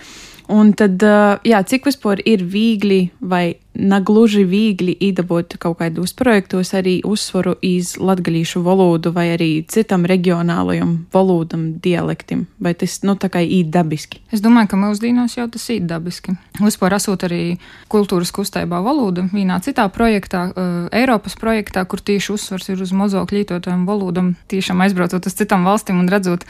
Un 0.50 0.73
tad, 0.75 0.99
jā, 1.47 1.61
cik 1.62 1.87
vispār 1.87 2.23
ir 2.26 2.42
viegli 2.42 3.04
vai 3.23 3.61
nagluži 3.71 4.42
viegli 4.45 4.97
iedabot 4.99 5.54
kaut 5.62 5.78
kādos 5.78 6.11
projektos 6.16 6.73
arī 6.75 6.97
uzsvaru 7.07 7.54
iz 7.62 7.92
latgalīšu 8.02 8.62
valodu 8.66 9.12
vai 9.14 9.28
arī 9.37 9.50
citam 9.71 10.02
reģionālajam 10.11 10.97
valodam, 11.14 11.69
dialektim, 11.83 12.49
vai 12.59 12.75
tas, 12.75 12.99
nu, 13.07 13.14
tā 13.14 13.30
kā 13.30 13.45
īt 13.45 13.71
dabiski? 13.71 14.25
Es 14.35 14.42
domāju, 14.42 14.73
ka 14.73 14.80
mūsdienos 14.80 15.38
jau 15.38 15.47
tas 15.54 15.69
īt 15.71 15.87
dabiski. 15.90 16.35
Vispār 16.59 16.99
esot 16.99 17.28
arī 17.30 17.45
kultūras 17.92 18.35
kustībā 18.35 18.83
valoda 18.83 19.28
vienā 19.30 19.61
citā 19.62 19.87
projektā, 19.95 20.49
Eiropas 20.90 21.38
projektā, 21.38 21.87
kur 21.87 22.02
tieši 22.02 22.35
uzsvars 22.35 22.73
ir 22.75 22.83
uz 22.83 22.90
mozokļu 22.97 23.38
lietotājiem 23.38 23.87
valodam, 23.87 24.35
tiešām 24.50 24.83
aizbraucot 24.83 25.30
uz 25.30 25.38
citām 25.38 25.64
valstīm 25.69 26.02
un 26.02 26.11
redzot, 26.11 26.47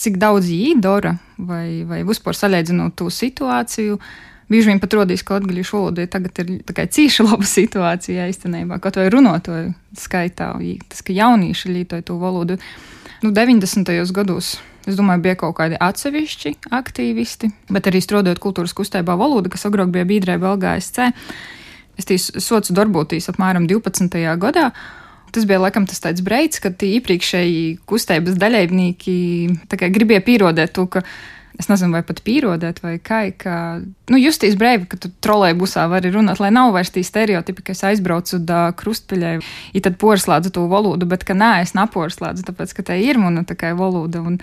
cik 0.00 0.18
daudz 0.20 0.48
viņi 0.48 0.80
dara, 0.82 1.14
vai, 1.36 1.82
vai 1.88 2.02
vispār 2.08 2.36
salīdzinot 2.36 2.96
to 2.98 3.10
situāciju. 3.12 3.98
Bieži 4.50 4.72
vien 4.72 4.80
pat 4.82 4.96
rodīs, 4.96 5.22
ka 5.22 5.36
latviešu 5.38 5.76
valodai 5.76 6.08
tagad 6.10 6.40
ir 6.42 6.56
cīša 6.96 7.26
laba 7.28 7.46
situācija 7.46 8.26
īstenībā, 8.32 8.80
kaut 8.82 8.98
vai 8.98 9.06
runotoju 9.12 9.74
skaitā, 9.98 10.56
tas, 10.90 11.04
ka 11.06 11.14
jaunieši 11.14 11.70
lietoja 11.70 12.06
to 12.08 12.18
valodu. 12.18 12.58
Nu, 13.22 13.30
90. 13.36 13.92
gados, 14.16 14.56
es 14.88 14.96
domāju, 14.98 15.22
bija 15.28 15.36
kaut 15.38 15.54
kādi 15.60 15.78
atsevišķi 15.78 16.56
aktīvisti, 16.72 17.52
bet 17.70 17.86
arī 17.86 18.00
strādājot 18.02 18.42
kultūras 18.42 18.74
kustībā 18.74 19.14
valoda, 19.20 19.52
kas 19.52 19.68
agrāk 19.68 19.92
bija 19.94 20.08
Bīdrē, 20.08 20.40
Belgājas 20.42 20.90
Es 22.00 22.06
tīs 22.08 22.30
socu 22.40 22.72
darboties 22.72 23.28
apmēram 23.28 23.66
12. 23.68 24.14
gadā. 24.40 24.70
Tas 25.30 25.46
bija 25.46 25.60
laikam 25.62 25.86
tas 25.86 26.02
tāds 26.02 26.24
breids, 26.26 26.58
kad 26.62 26.80
iepriekšēji 26.82 27.80
kustības 27.88 28.38
dalībnieki 28.40 29.16
gribēja 29.94 30.24
pierādīt 30.26 30.74
to, 30.74 30.86
ka 30.90 31.04
es 31.60 31.68
nezinu, 31.70 31.94
vai 31.94 32.02
pat 32.06 32.22
pīrodēt, 32.24 32.80
vai 32.84 32.94
kā, 33.02 33.20
ka, 33.36 33.54
nu, 34.10 34.18
justīs 34.20 34.56
brīvi, 34.60 34.88
ka 34.90 34.98
tu 35.00 35.10
trolēji 35.24 35.58
busā 35.60 35.84
vari 35.92 36.12
runāt, 36.14 36.40
lai 36.42 36.50
nav 36.54 36.72
vairs 36.74 36.92
tī 36.94 37.04
stereotipi, 37.06 37.64
ka 37.66 37.74
es 37.76 37.84
aizbraucu 37.86 38.38
uz 38.40 38.52
krustpeļai, 38.80 39.34
ja 39.76 39.84
tad 39.84 39.98
porslēdzu 40.00 40.54
to 40.56 40.66
valodu, 40.70 41.08
bet 41.10 41.26
ka 41.28 41.36
nē, 41.36 41.52
es 41.64 41.74
naporslēdzu, 41.78 42.46
tāpēc, 42.48 42.74
ka 42.76 42.86
tā 42.90 42.98
ir 43.00 43.20
mana 43.20 43.44
kā 43.44 43.74
valoda. 43.76 44.22
Un 44.24 44.38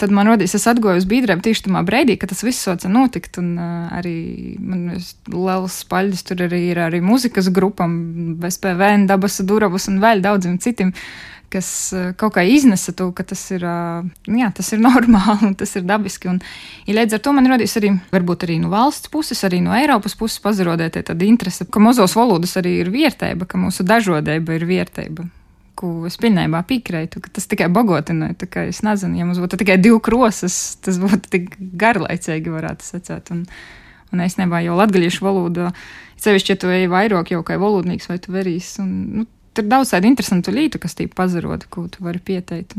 tad 0.00 0.14
man 0.14 0.30
rodīs, 0.30 0.54
es 0.56 0.66
atgoju 0.70 1.02
uz 1.02 1.08
bīdrēm 1.08 1.42
tieši 1.44 1.66
tamā 1.66 1.82
brīdī, 1.86 2.16
ka 2.20 2.30
tas 2.30 2.42
viss 2.46 2.64
soca 2.64 2.90
notikt, 2.90 3.38
un 3.42 3.52
uh, 3.58 3.90
arī 3.98 4.16
man 4.62 4.88
liels 5.28 5.82
spaļģis 5.84 6.24
tur 6.30 6.46
arī 6.48 6.64
ir 6.70 6.80
arī 6.86 7.02
muzikas 7.04 7.52
grupam, 7.54 7.98
bez 8.40 8.58
PVN, 8.62 9.06
dabas 9.10 9.40
duravas 9.46 9.90
un 9.92 10.00
vēl 10.02 10.24
daudziem 10.24 10.58
citiem 10.62 10.94
kas 11.52 11.68
eh, 11.96 12.08
kaut 12.18 12.34
kā 12.36 12.44
iznesa 12.48 12.94
to, 12.96 13.10
ka 13.16 13.24
tas 13.28 13.42
ir, 13.54 13.66
nu 14.28 14.40
jā, 14.40 14.48
tas 14.56 14.72
ir 14.74 14.82
normāli 14.88 15.50
un 15.50 15.56
tas 15.58 15.74
ir 15.78 15.84
dabiski. 15.88 16.30
Un, 16.32 16.40
ja 16.88 16.96
līdz 16.96 17.18
ar 17.18 17.22
to 17.24 17.34
man 17.36 17.50
radīs 17.52 17.76
arī, 17.80 17.92
varbūt 18.14 18.46
arī 18.46 18.58
no 18.62 18.72
valsts 18.72 19.12
puses, 19.12 19.42
arī 19.48 19.62
no 19.64 19.74
Eiropas 19.76 20.16
puses 20.18 20.42
pazarodētie 20.44 21.04
tāda 21.10 21.28
interese, 21.28 21.68
ka 21.68 21.82
mazos 21.82 22.16
valodas 22.18 22.56
arī 22.60 22.78
ir 22.82 22.92
vērtība, 22.94 23.48
ka 23.48 23.60
mūsu 23.60 23.86
dažādība 23.88 24.58
ir 24.58 24.66
vērtība. 24.68 25.28
Ko 25.78 25.90
es 26.06 26.18
pilnībā 26.20 26.60
piekrītu, 26.68 27.22
ka 27.24 27.30
tas 27.32 27.48
tikai 27.48 27.70
bagātināja. 27.72 28.36
Es 28.68 28.82
nezinu, 28.84 29.16
ja 29.18 29.26
mums 29.26 29.40
būtu 29.40 29.58
tikai 29.62 29.78
divi 29.80 29.98
krosas, 30.04 30.76
tas 30.84 31.00
būtu 31.00 31.32
tik 31.32 31.54
garlaicīgi, 31.80 32.52
varētu 32.52 32.86
sacīt. 32.86 33.32
Un, 33.32 33.46
un 34.12 34.24
es 34.24 34.36
nebāju 34.38 34.70
jau 34.70 34.76
latviešu 34.82 35.24
valodu, 35.24 35.70
sevišķi, 36.22 36.52
ja 36.52 36.60
tu 36.60 36.72
ej 36.72 36.90
vairāk 36.92 37.32
jau 37.32 37.40
kā 37.46 37.56
valodnieks 37.60 38.10
vai 38.10 38.18
tu 38.22 38.34
verīs. 38.36 38.74
Un, 38.84 38.92
nu, 39.16 39.26
Tur 39.52 39.66
daudz 39.68 39.92
tādu 39.92 40.08
interesantu 40.08 40.54
lietu, 40.54 40.80
kas 40.80 40.96
tīk 40.96 41.12
pazarod, 41.18 41.66
ko 41.72 41.84
tu 41.92 42.04
vari 42.04 42.22
pieteikt. 42.24 42.76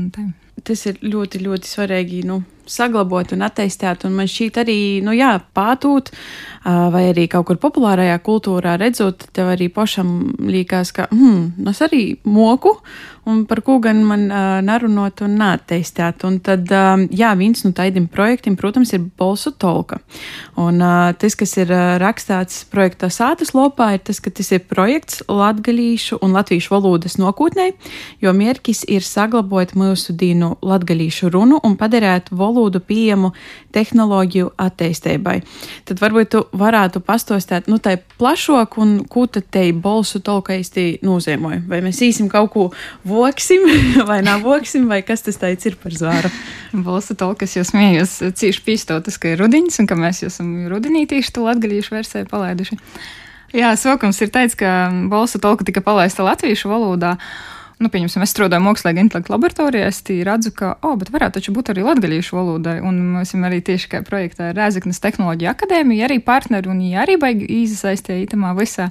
Tas 0.64 0.86
ir 0.86 1.00
ļoti, 1.02 1.42
ļoti 1.48 1.70
svarīgi. 1.70 2.24
Nu, 2.30 2.44
saglabāt 2.70 3.34
un 3.36 3.44
attīstīt. 3.46 4.06
Man 4.12 4.30
šķiet 4.30 4.60
arī, 4.64 4.78
nu 5.04 5.16
jā, 5.16 5.36
pātūt, 5.56 6.14
vai 6.64 7.08
arī 7.12 7.28
kaut 7.32 7.50
kur 7.50 7.60
populārajā 7.62 8.20
kultūrā 8.24 8.78
redzot, 8.80 9.28
tev 9.36 9.54
arī 9.54 9.70
pašam 9.74 10.34
liekas, 10.48 10.94
ka, 10.96 11.10
hmm, 11.12 11.68
es 11.70 11.84
arī 11.84 12.04
moku, 12.24 12.78
un 13.28 13.44
par 13.48 13.62
ko 13.64 13.78
gan 13.84 14.02
man 14.04 14.26
uh, 14.28 14.58
narunot 14.64 15.22
un 15.24 15.38
neattīstīt. 15.40 16.26
Un 16.28 16.40
tad, 16.44 16.68
uh, 16.76 17.04
jā, 17.12 17.32
viens 17.40 17.64
no 17.64 17.72
tādiem 17.76 18.08
projektiem, 18.12 18.58
protams, 18.60 18.92
ir 18.96 19.06
Bolsu 19.20 19.54
Tolka. 19.56 20.02
Un 20.60 20.84
uh, 20.84 21.12
tas, 21.20 21.38
kas 21.40 21.56
ir 21.60 21.72
rakstāts 22.04 22.64
projektā 22.72 23.08
Sātas 23.14 23.54
lopā, 23.56 23.94
ir 23.96 24.04
tas, 24.08 24.20
ka 24.24 24.32
tas 24.32 24.52
ir 24.56 24.66
projekts 24.68 25.24
latgalīšu 25.32 26.20
un 26.24 26.36
latviešu 26.36 26.76
valodas 26.76 27.16
nokūtnē, 27.20 27.70
jo 28.24 28.36
mierkis 28.36 28.84
ir 28.92 29.08
saglabāt 29.08 29.76
mūsu 29.80 30.16
dīnu 30.44 30.58
latgalīšu 30.62 31.32
runu 31.32 31.60
un 31.64 31.76
padarēt 31.78 32.32
valodu 32.32 32.80
pieejamu 32.80 33.34
tehnoloģiju 33.74 34.54
attīstībai. 34.58 35.42
Tad 35.86 36.00
varbūt 36.02 36.30
tu 36.30 36.44
varētu 36.54 37.02
pastostāt, 37.02 37.68
nu, 37.68 37.80
tai 37.80 37.98
plašāk, 38.20 38.78
un 38.78 39.06
ko 39.08 39.26
tad 39.28 39.50
te 39.52 39.72
bolsu 39.74 40.20
tolka 40.20 40.54
īsti 40.54 41.04
nozīmoja. 41.04 41.64
Vai 41.68 41.82
mēs 41.82 42.02
īsim 42.02 42.30
kaut 42.30 42.52
ko 42.54 42.72
voksim, 43.04 43.66
vai 44.10 44.22
nav 44.24 44.44
voksim, 44.44 44.88
vai 44.88 45.02
kas 45.02 45.24
tas 45.24 45.38
tāds 45.38 45.66
ir 45.66 45.78
par 45.82 45.94
zvaru? 45.94 46.30
bolsu 46.74 47.14
tolkas 47.14 47.54
jūs 47.54 47.70
smējos 47.70 48.16
cīši 48.34 48.64
pīstotas, 48.66 49.20
ka 49.22 49.34
ir 49.34 49.44
rudiņas, 49.44 49.78
un 49.84 49.90
ka 49.90 49.98
mēs 49.98 50.24
esam 50.26 50.66
rudenī 50.72 51.06
tieši 51.06 51.36
to 51.36 51.44
latgalīšu 51.46 51.94
versiju 51.94 52.30
palaiduši. 52.32 52.80
Jā, 53.54 53.76
sokums 53.78 54.18
ir 54.26 54.32
teicis, 54.34 54.58
ka 54.58 54.90
bolsu 55.12 55.38
tolka 55.38 55.66
tika 55.68 55.84
palaista 55.86 56.26
latviešu 56.26 56.72
valodā 56.72 57.20
nu, 57.82 57.90
pieņemsim, 57.94 58.24
es 58.26 58.34
strādāju 58.34 58.64
mākslīgā 58.66 59.04
intelekta 59.04 59.34
laboratorijā, 59.34 59.90
es 59.90 60.02
redzu, 60.04 60.54
ka, 60.56 60.76
oh, 60.86 60.96
bet 61.00 61.12
varētu 61.14 61.40
taču 61.40 61.54
būt 61.56 61.74
arī 61.74 61.86
latgadījušu 61.88 62.38
valodai. 62.38 62.78
Un 62.86 63.00
mēs 63.18 63.34
arī 63.36 63.62
tieši 63.66 63.92
kā 63.92 64.02
projektā 64.06 64.52
Rēzaknes 64.56 65.02
tehnoloģija 65.04 65.54
akadēmija, 65.56 66.08
arī 66.08 66.20
partneri, 66.24 66.70
un 66.70 66.82
viņi 66.84 67.00
arī 67.04 67.20
baigi 67.22 67.50
iesaistīja 67.62 68.28
itamā 68.28 68.54
visā. 68.58 68.90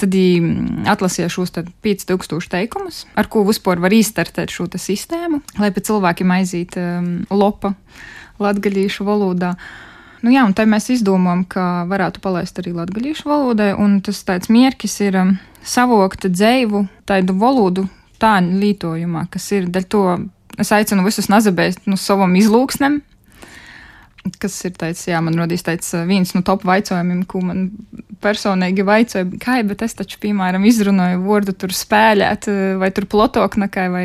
Tad 0.00 0.10
viņi 0.10 0.88
atlasīja 0.90 1.30
šos 1.30 1.54
5000 1.54 2.50
teikumus, 2.50 3.04
ar 3.14 3.28
ko 3.30 3.44
vispār 3.46 3.78
var 3.82 3.94
izstartēt 3.94 4.50
šo 4.50 4.66
sistēmu, 4.66 5.38
lai 5.62 5.70
pēc 5.70 5.90
cilvēkiem 5.90 6.34
aizītu 6.34 6.82
um, 6.82 7.10
lopa 7.30 7.76
latgadījušu 8.42 9.06
valodā. 9.06 9.54
Nu, 10.24 10.32
jā, 10.32 10.42
un 10.48 10.54
tā 10.56 10.64
mēs 10.66 10.88
izdomājam, 10.90 11.44
ka 11.46 11.84
varētu 11.86 12.22
palaist 12.24 12.58
arī 12.58 12.72
latviešu 12.74 13.28
valodai, 13.28 13.74
tas 14.02 14.22
tāds 14.26 14.50
mierkis 14.50 14.96
ir 15.04 15.20
um, 15.20 15.34
savokt 15.62 16.26
dzēvu, 16.26 16.86
tādu 17.06 17.36
valodu, 17.38 17.86
tā 18.24 18.34
lītojumā, 18.44 19.26
kas 19.32 19.50
ir. 19.56 19.68
Daļ 19.72 19.88
to 19.92 20.04
es 20.60 20.72
aicinu 20.74 21.04
visus 21.06 21.30
nazabēst 21.32 21.84
no 21.86 21.94
nu, 21.94 22.00
savam 22.00 22.36
izlūksnem. 22.38 23.02
Kas 24.40 24.56
ir 24.64 24.72
teicis, 24.80 25.08
jā, 25.10 25.20
man 25.24 25.36
rodīs 25.36 25.64
teicis, 25.66 25.92
viens 26.08 26.32
no 26.36 26.40
top 26.46 26.64
jautājumiem, 26.64 27.24
ko 27.28 27.42
man 27.44 27.66
personīgi 28.24 28.84
vaicoja, 28.86 29.26
kā, 29.40 29.58
bet 29.68 29.82
es 29.84 29.96
taču, 29.98 30.16
piemēram, 30.22 30.64
izrunāju 30.64 31.20
vārdu 31.26 31.52
tur 31.60 31.74
spēlēt, 31.76 32.48
vai 32.80 32.88
tur 32.96 33.06
plotoknakai, 33.10 33.86
vai, 33.92 34.04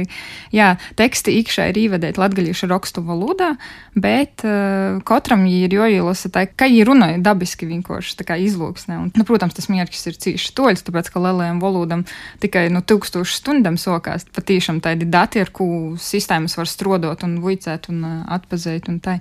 jā, 0.55 0.73
teksti 0.99 1.37
ikšā 1.39 1.69
ir 1.71 1.79
īvedēt 1.85 2.19
latgaļiešu 2.19 2.67
rakstu 2.71 3.03
valodā, 3.05 3.53
bet 3.95 4.43
uh, 4.43 4.99
katram 5.07 5.45
ir 5.47 5.71
joīlasa 5.77 6.31
tā, 6.35 6.45
ka 6.51 6.67
viņi 6.67 6.87
runāja 6.89 7.21
dabiski 7.23 7.69
vienkārši 7.69 8.17
tā 8.19 8.27
kā 8.27 8.39
izlūksnē. 8.43 8.99
Un, 8.99 9.13
nu, 9.15 9.27
protams, 9.27 9.55
tas 9.55 9.69
mērķis 9.71 10.11
ir 10.11 10.19
cīši 10.25 10.51
toļs, 10.57 10.83
tāpēc, 10.87 11.11
ka 11.13 11.23
lielajam 11.23 11.61
valodam 11.63 12.03
tikai, 12.43 12.67
nu, 12.73 12.83
tūkstošu 12.83 13.39
stundam 13.39 13.79
sokās, 13.79 14.27
patīšām 14.35 14.83
tādi 14.83 15.07
dati, 15.09 15.43
ar 15.43 15.53
ko 15.55 15.69
sistēmas 15.99 16.59
var 16.59 16.67
strodot 16.67 17.23
un 17.27 17.39
vicēt 17.45 17.87
un 17.93 18.03
uh, 18.03 18.19
atpazīt 18.35 18.91
un 18.91 18.99
tā. 19.03 19.19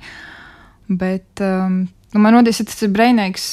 Bet 0.89 1.43
um, 1.45 1.83
nu, 2.15 2.21
man 2.23 2.39
liekas, 2.41 2.63
tas 2.65 2.85
ir 2.85 2.93
brīvīgs 2.95 3.49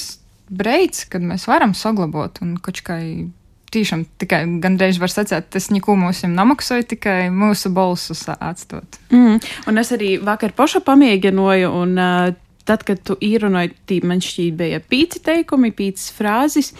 breids, 0.50 1.06
kad 1.10 1.25
mēs 1.25 1.48
varam 1.50 1.74
saglabāt 1.77 2.39
un 2.46 2.56
kaut 2.63 2.80
kā 2.86 3.00
tiešām 3.75 4.06
tikai 4.22 4.44
gandrīz 4.63 5.00
var 5.01 5.12
sacīt, 5.12 5.50
tas 5.51 5.68
neko 5.74 5.98
mums 6.00 6.24
nemaksāja, 6.30 6.86
tikai 6.94 7.18
mūsu 7.34 7.72
balsus 7.75 8.24
atstot. 8.32 9.00
Mm. 9.12 9.42
Un 9.68 9.82
es 9.82 9.92
arī 9.96 10.15
vakar 10.24 10.56
paša 10.56 10.84
pamēģināju, 10.86 11.72
un 11.82 11.98
uh, 12.00 12.30
tad, 12.65 12.84
kad 12.86 13.01
tu 13.05 13.15
īrunāji, 13.24 13.74
tī 13.89 14.00
man 14.05 14.22
šķiet 14.24 14.57
bija 14.57 14.81
pīci 14.81 15.22
teikumi, 15.25 15.72
pīcis 15.75 16.12
frāzes, 16.15 16.72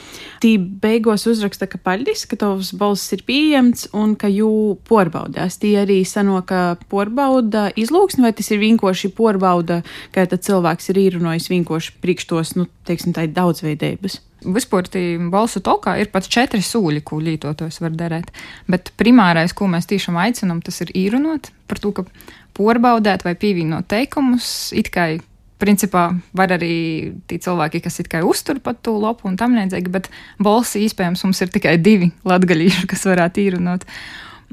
tī 0.44 0.56
beigos 0.58 1.28
uzraksta, 1.30 1.70
ka 1.70 1.80
paļģis, 1.86 2.26
ka 2.32 2.40
tavs 2.42 2.72
balss 2.78 3.14
ir 3.16 3.24
pieejams 3.28 3.88
un 3.98 4.16
ka 4.20 4.30
jū 4.32 4.50
porbaudās. 4.90 5.60
Tī 5.62 5.76
arī 5.82 6.02
sano, 6.10 6.42
ka 6.48 6.78
porbauda 6.92 7.68
izlūksni, 7.78 8.26
vai 8.26 8.34
tas 8.36 8.50
ir 8.52 8.62
vienkārši 8.64 9.14
porbauda, 9.16 9.82
ka 10.16 10.26
tad 10.32 10.46
cilvēks 10.46 10.90
ir 10.94 11.02
īrunājis 11.06 11.52
vienkārši 11.54 12.00
priekštos, 12.04 12.56
nu, 12.60 12.70
teiksim, 12.90 13.14
tā 13.16 13.28
ir 13.28 13.36
daudzveidības. 13.38 14.22
Vispār 14.56 14.86
balsu 15.34 15.62
tokā 15.66 15.96
ir 15.98 16.12
pat 16.14 16.28
četri 16.30 16.62
sūļi, 16.62 17.02
ko 17.06 17.18
lietotājs 17.24 17.80
var 17.82 17.96
darīt. 17.98 18.30
Bet 18.70 18.92
primārais, 19.00 19.56
ko 19.58 19.66
mēs 19.72 19.90
tiešām 19.90 20.20
aicinām, 20.22 20.62
tas 20.62 20.84
ir 20.86 20.94
īrunot 20.94 21.50
par 21.66 21.82
to, 21.82 21.94
ka 21.98 22.06
porbaudēt 22.56 23.26
vai 23.26 23.34
pievienot 23.40 23.90
teikumus, 23.90 24.70
it 24.78 24.92
kā 24.94 25.16
principā 25.66 26.06
var 26.38 26.54
arī 26.56 26.76
tie 27.30 27.40
cilvēki, 27.42 27.82
kas 27.86 28.00
it 28.04 28.12
kā 28.12 28.22
uztur 28.26 28.62
pat 28.64 28.84
to 28.86 28.94
lopu 29.02 29.28
un 29.30 29.40
tam 29.40 29.58
līdzīgi, 29.58 29.92
bet 29.92 30.12
balsi 30.40 30.86
iespējams 30.86 31.26
mums 31.26 31.42
ir 31.42 31.52
tikai 31.56 31.76
divi 31.82 32.12
latgaļīši, 32.28 32.86
kas 32.92 33.08
varētu 33.10 33.44
īrunot. 33.48 33.88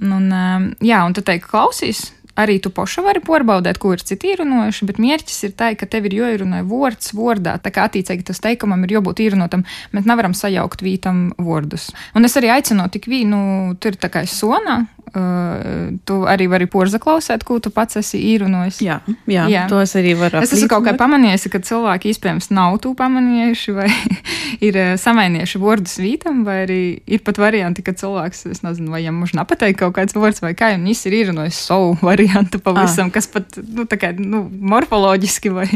Un, 0.03 0.33
um, 0.33 0.69
jā, 0.83 1.03
un 1.05 1.15
tu 1.15 1.23
teiksi, 1.23 1.51
klausīs, 1.51 2.07
arī 2.39 2.59
tu 2.63 2.73
paša 2.73 3.05
vari 3.05 3.21
porbaudēt, 3.25 3.79
ko 3.83 3.93
ir 3.97 4.05
citi 4.05 4.33
īrunojuši, 4.33 4.89
bet 4.89 5.01
mērķis 5.03 5.43
ir 5.49 5.55
tā, 5.59 5.73
ka 5.79 5.89
tev 5.91 6.09
ir 6.09 6.17
jāierunā 6.21 6.63
vārds 6.69 7.13
vārdā, 7.17 7.59
tā 7.63 7.73
kā 7.75 7.87
attiecīgi 7.89 8.27
tas 8.31 8.41
teikumam 8.45 8.87
ir 8.87 8.97
jābūt 8.99 9.25
īrunotam, 9.27 9.67
mēs 9.93 10.09
nevaram 10.09 10.37
sajaukt 10.37 10.85
vītam 10.85 11.31
vārdus. 11.41 11.91
Un 12.17 12.29
es 12.29 12.37
arī 12.41 12.53
aicinu 12.55 12.89
tik 12.93 13.09
vīnu, 13.13 13.43
tur 13.83 13.97
ir 13.97 14.01
tā 14.01 14.13
kā 14.13 14.25
sonā, 14.29 14.83
Uh, 15.13 15.99
tu 16.09 16.23
arī 16.25 16.47
vari 16.49 16.65
porzaklausēt, 16.73 17.43
ko 17.45 17.59
tu 17.61 17.69
pats 17.75 17.99
esi 18.01 18.17
īrunājis. 18.31 18.79
Jā, 18.81 18.95
jā, 19.29 19.43
jā, 19.53 19.65
to 19.69 19.83
es 19.83 19.93
arī 19.99 20.15
varu. 20.17 20.41
Es 20.41 20.55
esmu 20.57 20.71
kaut 20.73 20.87
kā 20.87 20.95
pamanījis, 20.97 21.51
ka 21.53 21.61
cilvēki 21.61 22.15
iespējams 22.15 22.49
nav 22.57 22.79
to 22.81 22.95
pamanījuši, 22.97 23.75
vai 23.77 23.91
ir 24.69 24.79
uh, 24.81 24.95
samainījuši 25.03 25.61
vārdus 25.61 25.99
vītam, 26.01 26.41
vai 26.47 26.63
arī 26.63 26.81
ir 27.05 27.21
pat 27.27 27.43
varianti, 27.43 27.85
ka 27.85 27.93
cilvēks, 27.99 28.47
es 28.55 28.65
nezinu, 28.65 28.89
vai 28.95 29.03
viņam 29.03 29.19
možná 29.21 29.45
pateikt 29.45 29.83
kaut 29.83 29.99
kāds 29.99 30.17
vārds, 30.17 30.41
vai 30.41 30.55
kā, 30.57 30.71
un 30.79 30.89
viņš 30.89 31.05
ir 31.11 31.19
īrunājis 31.19 31.61
savu 31.61 31.93
variantu 32.33 32.61
pavisam, 32.63 33.09
ah. 33.09 33.13
kas 33.15 33.29
pat, 33.31 33.59
nu, 33.63 33.85
tā 33.89 33.99
kā, 34.01 34.13
nu, 34.17 34.45
morfoloģiski 34.49 35.53
vai 35.53 35.69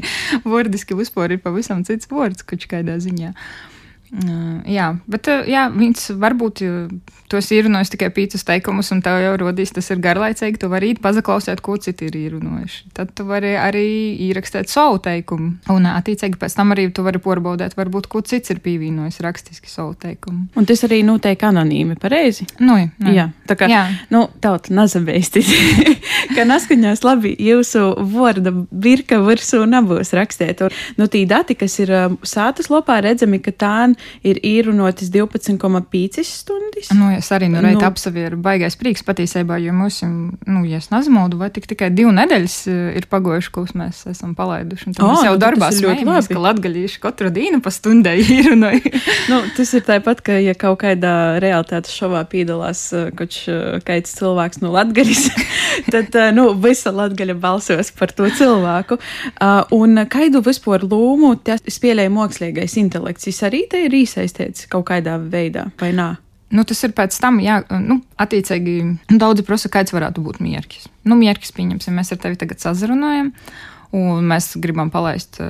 vārdiski 0.44 0.96
vispār 0.96 1.36
ir 1.36 1.42
pavisam 1.44 1.84
cits 1.84 2.08
vārds, 2.10 2.46
kaut 2.46 2.66
kādā 2.70 2.98
ziņā. 3.02 3.32
Uh, 3.32 3.75
jā, 4.70 4.90
bet 5.11 5.28
jā, 5.49 5.66
viņš 5.75 6.06
varbūt 6.23 6.62
tos 7.30 7.49
īrunājis 7.52 7.90
tikai 7.92 8.08
pīcis 8.14 8.46
teikumus, 8.46 8.90
un 8.94 9.02
tev 9.04 9.18
jau 9.20 9.32
rodīs, 9.40 9.73
tas 9.75 9.88
ir 9.92 10.00
garlaicīgi. 10.02 10.61
Tu 10.62 10.70
vari 10.70 10.92
pazaklausīt, 11.02 11.61
ko 11.64 11.76
citi 11.82 12.08
ir 12.08 12.18
īrunājuši. 12.20 12.78
Tad 12.96 13.12
tu 13.18 13.26
vari 13.28 13.54
arī 13.58 13.87
ierakstīt 14.28 14.70
savu 14.73 15.00
teikumu. 15.04 15.56
Un 15.75 15.88
attiecīgi 15.90 16.38
pēc 16.40 16.56
tam 16.56 16.73
arī 16.75 16.88
tu 16.94 17.04
vari 17.06 17.20
porbaudēt, 17.23 17.76
varbūt 17.78 18.08
ko 18.12 18.23
cits 18.26 18.54
ir 18.54 18.62
pievienojis 18.64 19.20
rakstiski 19.25 19.70
savu 19.70 19.96
teikumu. 20.00 20.46
Un 20.56 20.68
tas 20.68 20.85
arī 20.87 21.02
notiek 21.06 21.42
anonīmi, 21.49 21.99
pareizi? 22.00 22.46
Nu, 22.62 22.78
nu. 23.02 23.14
Jā, 23.16 23.28
tā 23.49 23.58
kā, 23.58 23.68
jā. 23.70 23.85
nu, 24.14 24.26
tauta 24.42 24.75
nazabēstis, 24.76 25.50
ka 26.36 26.47
naskaņās 26.49 27.04
labi 27.06 27.34
jūsu 27.49 27.84
vorda 28.14 28.54
virka 28.71 29.21
virsū 29.25 29.64
nebūs 29.69 30.14
rakstīt. 30.17 30.62
Un, 30.67 30.80
nu, 31.00 31.10
tī 31.10 31.26
dati, 31.28 31.58
kas 31.58 31.78
ir 31.82 31.93
sātas 32.26 32.71
lopā 32.73 33.00
redzami, 33.04 33.43
ka 33.43 33.52
tā 33.52 33.75
ir 34.26 34.40
īrunotis 34.45 35.10
12,5 35.14 36.25
stundas. 36.26 36.90
Nu, 36.97 37.10
es 37.14 37.30
arī 37.34 37.49
nu, 37.52 37.60
reiz 37.64 37.78
nu, 37.78 37.84
apsavieru 37.86 38.38
baigais 38.42 38.76
prieks 38.78 39.04
patiesībā, 39.06 39.58
jo 39.62 39.75
mums, 39.76 40.00
nu, 40.02 40.62
ja 40.69 40.80
es 40.80 40.90
nezmodu, 40.92 41.38
vai 41.40 41.50
tik 41.54 41.69
tikai 41.71 41.90
divu 41.95 42.12
nedēļas 42.16 42.56
eh, 42.71 42.80
ir 43.00 43.08
pagojuši, 43.10 43.52
ko 43.54 43.66
mēs 43.78 44.04
esam 44.10 44.34
palaiduši. 44.38 44.90
Un 44.90 44.97
tad 44.97 45.06
oh, 45.06 45.12
mēs 45.14 45.26
jau 45.26 45.34
nu, 45.34 45.42
darbā 45.42 45.71
smējamies, 45.75 46.30
ka 46.30 46.42
latgaļīši 46.47 47.02
katru 47.02 47.32
dienu 47.34 47.60
pa 47.64 47.73
stundai 47.75 48.19
un 48.52 48.66
nu, 49.30 49.40
tas 49.56 49.75
ir 49.76 49.86
tāpat, 49.86 50.23
ka, 50.26 50.38
ja 50.42 50.56
kaut 50.58 50.80
kādā 50.84 51.14
realitātes 51.42 51.95
šovā 51.97 52.23
piedalās 52.30 52.86
eh, 52.97 53.08
kaut 53.16 53.38
eh, 53.50 53.78
kāds 53.86 54.16
cilvēks 54.19 54.62
no 54.64 54.73
latgaļas, 54.75 55.26
tad, 55.95 56.16
nu, 56.36 56.49
visa 56.62 56.92
latgaļa 56.95 57.38
balsos 57.40 57.92
par 57.97 58.12
to 58.16 58.28
cilvēku. 58.36 58.99
Un 59.76 60.00
kaidu 60.10 60.40
vispār 60.45 60.84
lūmu, 60.86 61.34
tas 61.47 61.62
spēlēja 61.73 62.12
mākslīgais 62.12 62.76
intelekts, 62.80 63.26
viņš 63.28 63.40
arī 63.49 63.62
te 63.71 63.82
ir 63.86 63.99
iesaistīts 64.02 64.68
kaut 64.72 64.88
kādā 64.90 65.16
veidā, 65.22 65.68
vai 65.80 65.92
nā? 65.96 66.14
Nu, 66.54 66.62
tas 66.62 66.78
ir 66.86 66.92
pēc 66.94 67.16
tam, 67.18 67.40
jā, 67.42 67.58
nu, 67.82 67.99
attiecīgi, 68.22 68.76
daudzi 69.18 69.42
prasa, 69.46 69.70
kāds 69.72 69.94
varētu 69.94 70.22
būt 70.22 70.38
mierkis. 70.44 70.86
Nu, 71.06 71.18
mierkis, 71.18 71.50
pieņemsim, 71.56 71.96
mēs 71.99 72.12
ar 72.14 72.20
tevi 72.22 72.38
tagad 72.38 72.62
sazrunājam, 72.62 73.32
un 73.96 74.28
mēs 74.30 74.52
gribam 74.62 74.92
palaist 74.94 75.40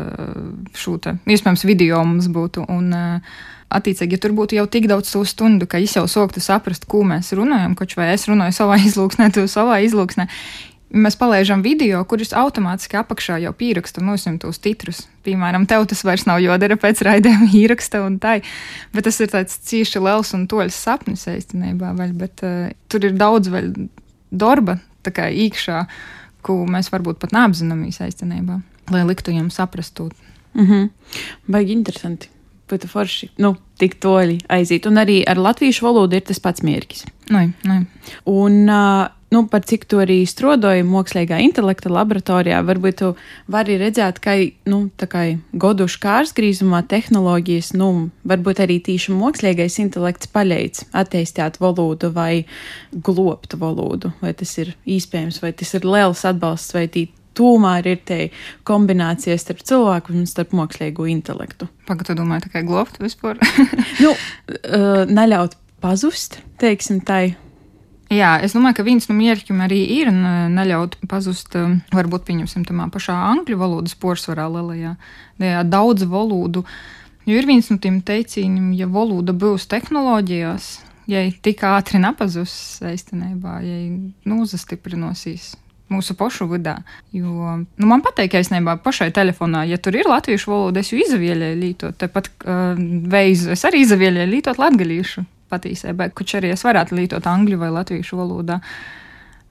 šo 0.77 0.96
te, 1.05 1.18
iespējams, 1.29 1.66
video 1.68 2.01
mums 2.07 2.31
būtu. 2.33 2.64
Un, 2.72 2.94
attiecīgi, 3.77 4.16
ja 4.16 4.22
tur 4.22 4.33
būtu 4.37 4.57
jau 4.57 4.64
tik 4.70 4.88
daudz 4.90 5.11
to 5.12 5.25
stundu, 5.29 5.68
ka 5.68 5.81
es 5.83 5.96
jau 5.99 6.07
soktu 6.11 6.40
saprast, 6.44 6.87
ko 6.88 7.03
mēs 7.07 7.33
runājam, 7.37 7.77
koč 7.79 7.96
vai 7.99 8.12
es 8.14 8.27
runāju 8.31 8.57
savā 8.57 8.79
izlūksnē, 8.88 9.31
tu 9.35 9.44
savā 9.51 9.83
izlūksnē, 9.85 10.29
Mēs 10.94 11.16
palaidām 11.18 11.64
video, 11.66 11.99
kurus 12.07 12.31
automātiski 12.37 12.99
apakšā 13.01 13.40
jau 13.42 13.51
pieraksta 13.59 14.05
nosim 14.05 14.37
tos 14.38 14.61
titrus. 14.62 15.03
Piemēram, 15.27 15.64
tev 15.66 15.88
tas 15.90 16.05
vairs 16.07 16.27
nav 16.29 16.38
jādara 16.44 16.77
pēc 16.79 17.03
raidījuma 17.03 17.49
ieraksta 17.59 18.05
un 18.07 18.20
tā. 18.22 18.37
Bet 18.94 19.09
tas 19.09 19.18
ir 19.20 19.33
tāds 19.33 19.59
cīši 19.66 20.03
liels 20.05 20.31
un 20.38 20.46
toļs 20.51 20.79
sapnis 20.87 21.27
īstenībā, 21.33 21.90
vēl, 21.99 22.14
bet 22.20 22.44
uh, 22.46 22.68
tur 22.92 23.09
ir 23.09 23.18
daudz 23.18 23.51
vēl 23.51 23.72
darba 24.31 24.79
tā 25.07 25.27
iekšā, 25.27 25.83
ko 26.46 26.61
mēs 26.70 26.92
varbūt 26.94 27.18
pat 27.22 27.35
neapzināmies 27.35 27.99
īstenībā, 28.07 28.61
lai 28.94 29.03
liktu 29.07 29.35
viņam 29.35 29.51
saprast. 29.51 29.99
Mm 30.55 30.66
-hmm. 30.66 30.88
Baigi 31.51 31.72
interesanti. 31.72 32.31
Būtu 32.66 32.88
forši, 32.90 33.29
nu, 33.38 33.57
tik 33.79 34.01
toļi 34.03 34.40
aiziet. 34.49 34.87
Un 34.87 34.99
arī 34.99 35.22
ar 35.27 35.38
latviešu 35.38 35.85
valodu 35.87 36.16
ir 36.16 36.22
tas 36.27 36.40
pats 36.40 36.62
mērķis. 36.62 37.05
Nu, 37.31 37.53
nu. 37.62 37.87
Un 38.27 38.68
uh, 38.68 39.07
nu, 39.31 39.43
par 39.51 39.65
cik 39.67 39.87
tu 39.91 39.99
arī 40.03 40.21
strodoji 40.29 40.85
mākslīgā 40.87 41.39
intelekta 41.45 41.91
laboratorijā, 41.93 42.61
varbūt 42.67 42.99
tu 43.01 43.11
vari 43.53 43.79
redzēt, 43.81 44.21
ka 44.23 44.37
nu, 44.71 44.85
godušu 45.67 46.01
kārsgrīzumā 46.05 46.83
tehnoloģijas, 46.91 47.73
nu, 47.79 47.91
varbūt 48.29 48.62
arī 48.65 48.79
tīši 48.87 49.17
mākslīgais 49.17 49.81
intelekts 49.83 50.31
paļēdz 50.35 50.87
attīstīt 50.97 51.61
valodu 51.62 52.12
vai 52.15 52.47
globt 52.93 53.59
valodu, 53.59 54.12
vai 54.23 54.35
tas 54.39 54.57
ir 54.62 54.75
iespējams, 54.85 55.43
vai 55.43 55.53
tas 55.57 55.75
ir 55.75 55.87
liels 55.87 56.25
atbalsts, 56.29 56.77
vai 56.77 56.87
tī 56.87 57.09
tomēr 57.37 57.91
ir 57.91 57.99
te 58.09 58.21
kombinācija 58.67 59.37
starp 59.41 59.61
cilvēku 59.67 60.15
un 60.15 60.25
starp 60.31 60.55
mākslīgo 60.57 61.05
intelektu. 61.11 61.69
Pagaidā, 61.89 62.17
domāju, 62.17 62.47
tikai 62.47 62.65
globt 62.69 63.01
vispār? 63.03 63.41
nu, 64.05 64.15
uh, 64.15 65.03
neļaut 65.11 65.59
pazust, 65.85 66.41
teiksim, 66.62 67.03
tai 67.05 67.37
Jā, 68.12 68.37
es 68.38 68.55
domāju, 68.55 68.79
ka 68.79 68.85
viens 68.87 69.09
no 69.11 69.16
mērķiem 69.19 69.62
arī 69.64 69.81
ir 69.97 70.12
neļaut 70.14 70.95
pazust, 71.11 71.57
um, 71.59 71.81
varbūt 71.90 72.27
pieņemsim 72.29 72.62
tamā 72.69 72.87
pašā 72.95 73.16
angļu 73.33 73.59
valodas 73.59 73.97
porcelāna 73.99 74.62
lielajā, 74.62 74.92
daudz 75.66 76.07
valodu. 76.07 76.62
Jo 77.27 77.40
ir 77.40 77.51
viens 77.51 77.66
no 77.73 77.81
tiem 77.83 77.99
teicieniem, 78.07 78.71
ja 78.79 78.87
valoda 78.87 79.35
būs 79.35 79.66
tehnoloģijās, 79.73 80.71
ja 81.11 81.25
tik 81.42 81.66
ātri 81.66 81.99
nepazūs 81.99 82.55
īstenībā, 82.95 83.59
ja 83.66 83.83
nu, 83.90 84.42
uzastiprinosies 84.47 85.57
mūsu 85.90 86.14
pašu 86.19 86.47
vidā. 86.51 86.79
Jo 87.14 87.59
nu, 87.59 87.87
man 87.90 88.07
patīk, 88.07 88.31
ka 88.31 88.42
īstenībā 88.42 88.79
pašai 88.87 89.11
telefonā, 89.14 89.64
ja 89.66 89.83
tur 89.83 89.99
ir 89.99 90.07
latviešu 90.07 90.55
valoda, 90.55 90.83
es 90.83 90.95
jau 90.95 91.03
izvēlēju 91.03 91.59
lietot. 91.59 91.99
Tāpat 91.99 92.31
uh, 92.47 92.79
veizu 93.11 93.51
es 93.55 93.66
arī 93.66 93.83
izvēlēju 93.83 94.31
lietot 94.31 94.62
latviešu 94.62 95.27
patiesībā, 95.51 96.11
kurš 96.17 96.39
arī 96.41 96.53
es 96.55 96.65
varētu 96.67 96.99
lietot 96.99 97.27
angļu 97.31 97.59
vai 97.61 97.73
latviešu 97.75 98.19
valodā. 98.21 98.61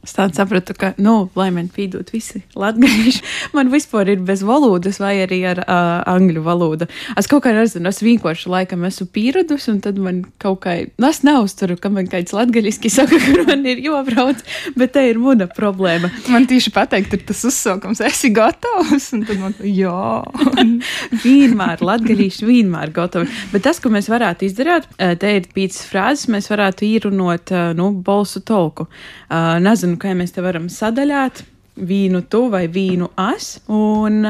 Es 0.06 0.14
tādu 0.14 0.38
sapratu, 0.38 0.76
ka, 0.78 0.92
nu, 1.02 1.16
lai 1.38 1.48
man 1.54 1.66
pīdot 1.74 2.12
visi 2.14 2.44
latvieši, 2.54 3.24
man 3.58 3.72
vispār 3.74 4.12
ir 4.14 4.20
bez 4.26 4.44
valodas, 4.46 5.00
vai 5.02 5.16
arī 5.24 5.40
ar 5.50 5.64
uh, 5.64 6.04
angļu 6.12 6.44
valodu. 6.46 6.86
Es 7.18 7.26
kaut 7.32 7.42
kā 7.48 7.56
nezinu, 7.56 7.90
es 7.90 8.04
vienkārši 8.06 8.52
laikam 8.54 8.86
esmu 8.86 9.08
pieradus, 9.16 9.66
un 9.72 9.80
tad 9.82 9.98
man 10.02 10.22
kaut 10.42 10.62
kā, 10.68 10.76
nu, 11.02 11.10
es 11.10 11.24
neuzturu, 11.26 11.80
ka 11.82 11.90
man 11.94 12.10
kāds 12.12 12.36
latgaļiski 12.38 12.92
saka, 12.94 13.18
kur 13.26 13.48
man 13.50 13.66
ir 13.66 13.82
jābrauc, 13.82 14.44
bet 14.78 14.94
te 14.94 15.08
ir 15.10 15.18
muna 15.22 15.50
problēma. 15.50 16.12
Man 16.30 16.46
tieši 16.52 16.74
pateikt, 16.76 17.18
ir 17.18 17.26
tas 17.26 17.42
uzsaukums, 17.50 18.04
esi 18.06 18.30
gatavs, 18.36 19.10
un 19.18 19.26
tad 19.26 19.42
man, 19.42 19.58
jā. 19.66 20.22
vienmēr, 21.26 21.82
latgaļīši 21.82 22.46
vienmēr 22.46 22.94
gatavi. 22.94 23.32
Bet 23.56 23.66
tas, 23.66 23.82
ko 23.82 23.90
mēs 23.94 24.12
varētu 24.14 24.46
izdarīt, 24.52 24.86
uh, 25.00 25.18
te 25.18 25.34
ir 25.40 25.50
pīcis 25.50 25.90
frāzes, 25.90 26.30
mēs 26.30 26.54
varētu 26.54 26.86
īrunot, 26.92 27.58
uh, 27.58 27.74
nu, 27.78 27.90
bolsu 28.06 28.46
tolku. 28.46 28.86
Uh, 29.26 29.58
nezinu, 29.66 29.95
kā 29.98 30.14
mēs 30.18 30.34
te 30.36 30.44
varam 30.46 30.70
sadaļāt 30.72 31.44
vīnu 31.76 32.24
tu 32.32 32.46
vai 32.52 32.66
vīnu 32.72 33.10
es. 33.34 33.60
Un, 33.72 34.24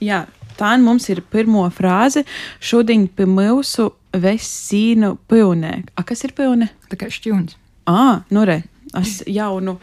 jā, 0.00 0.22
tā 0.56 0.72
mums 0.80 1.08
ir 1.12 1.22
pirmo 1.32 1.66
frāze. 1.74 2.24
Šodien 2.60 3.06
pie 3.08 3.26
mūsu 3.28 3.90
vesīnu 4.16 5.16
pilnē. 5.28 5.74
A, 5.96 6.04
kas 6.06 6.24
ir 6.24 6.32
pilnē? 6.36 6.70
Tā 6.90 7.00
kā 7.00 7.10
šķūns. 7.12 7.58
Ā, 7.90 8.22
nu 8.34 8.46
re, 8.48 8.62
es 8.98 9.20
jaunu 9.30 9.76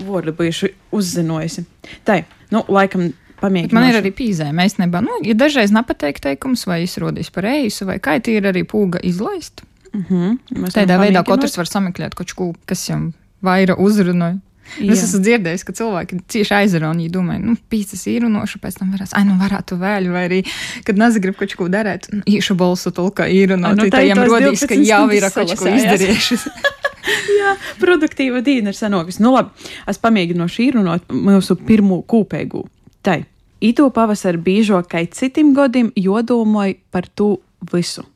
vārdu 0.00 0.34
bijuši 0.34 0.72
uzzinojusi. 0.94 1.66
Tai, 2.06 2.24
nu, 2.54 2.64
laikam. 2.68 3.12
Pamēģināšu. 3.34 3.76
Man 3.76 3.90
ir 3.90 3.96
arī 3.98 4.10
pīzēma. 4.14 4.64
Es 4.64 4.78
nebā, 4.78 5.02
nu, 5.04 5.18
ja 5.26 5.34
dažreiz 5.36 5.72
nepateikt 5.74 6.22
teikums, 6.24 6.62
vai 6.70 6.78
izrodīs 6.86 7.28
par 7.34 7.44
ēsu, 7.50 7.84
vai 7.84 7.98
kā 8.00 8.14
ir 8.30 8.46
arī 8.48 8.62
pūga 8.64 9.02
izlaist. 9.04 9.64
Mm 9.92 10.04
-hmm. 10.08 10.70
Tādā 10.72 10.96
veidā 10.98 11.24
katrs 11.26 11.56
var 11.56 11.66
sameklēt 11.66 12.14
kaut 12.14 12.32
ko, 12.32 12.54
kas 12.64 12.88
viņam 12.88 13.12
vaira 13.42 13.76
uzrunāja. 13.76 14.38
Es 14.80 15.02
esmu 15.04 15.20
dzirdējis, 15.22 15.64
ka 15.66 15.74
cilvēki 15.76 16.18
cieši 16.32 16.54
aizraunīja, 16.56 17.12
domāju, 17.14 17.42
nu, 17.50 17.56
pīcis 17.70 18.06
ir 18.10 18.24
unoša, 18.26 18.58
pēc 18.62 18.78
tam 18.80 18.94
varēs, 18.94 19.12
ai, 19.14 19.24
nu, 19.28 19.36
varētu 19.40 19.78
vēl, 19.80 20.08
vai 20.14 20.24
arī, 20.28 20.40
kad 20.86 20.98
nezagrib 20.98 21.36
kaut 21.38 21.54
ko 21.58 21.68
darīt, 21.72 22.08
nu, 22.14 22.24
īšu 22.26 22.56
balsu 22.58 22.92
tulka 22.94 23.28
ir 23.30 23.54
un 23.54 23.66
no 23.68 23.88
tajiem 23.92 24.24
rodīs, 24.24 24.64
ka 24.68 24.78
jau 24.80 25.04
ir 25.14 25.28
kaut 25.34 25.54
ko 25.60 25.70
izdarījuši. 25.70 26.40
Jā, 27.38 27.52
produktīva 27.76 28.40
diena 28.44 28.72
ir 28.72 28.78
sanokas. 28.78 29.20
Nu, 29.20 29.34
labi, 29.34 29.52
es 29.90 30.00
pamēģināšu 30.00 30.62
īrunot 30.64 31.12
mūsu 31.12 31.58
pirmo 31.60 32.00
kūpēgu. 32.08 32.64
Tai, 33.04 33.18
ito 33.64 33.90
pavasar 33.92 34.40
bīžo, 34.40 34.80
kai 34.88 35.04
citim 35.12 35.52
godim 35.56 35.92
jodomoj 36.00 36.78
par 36.94 37.10
tu 37.12 37.34
visu. 37.72 38.06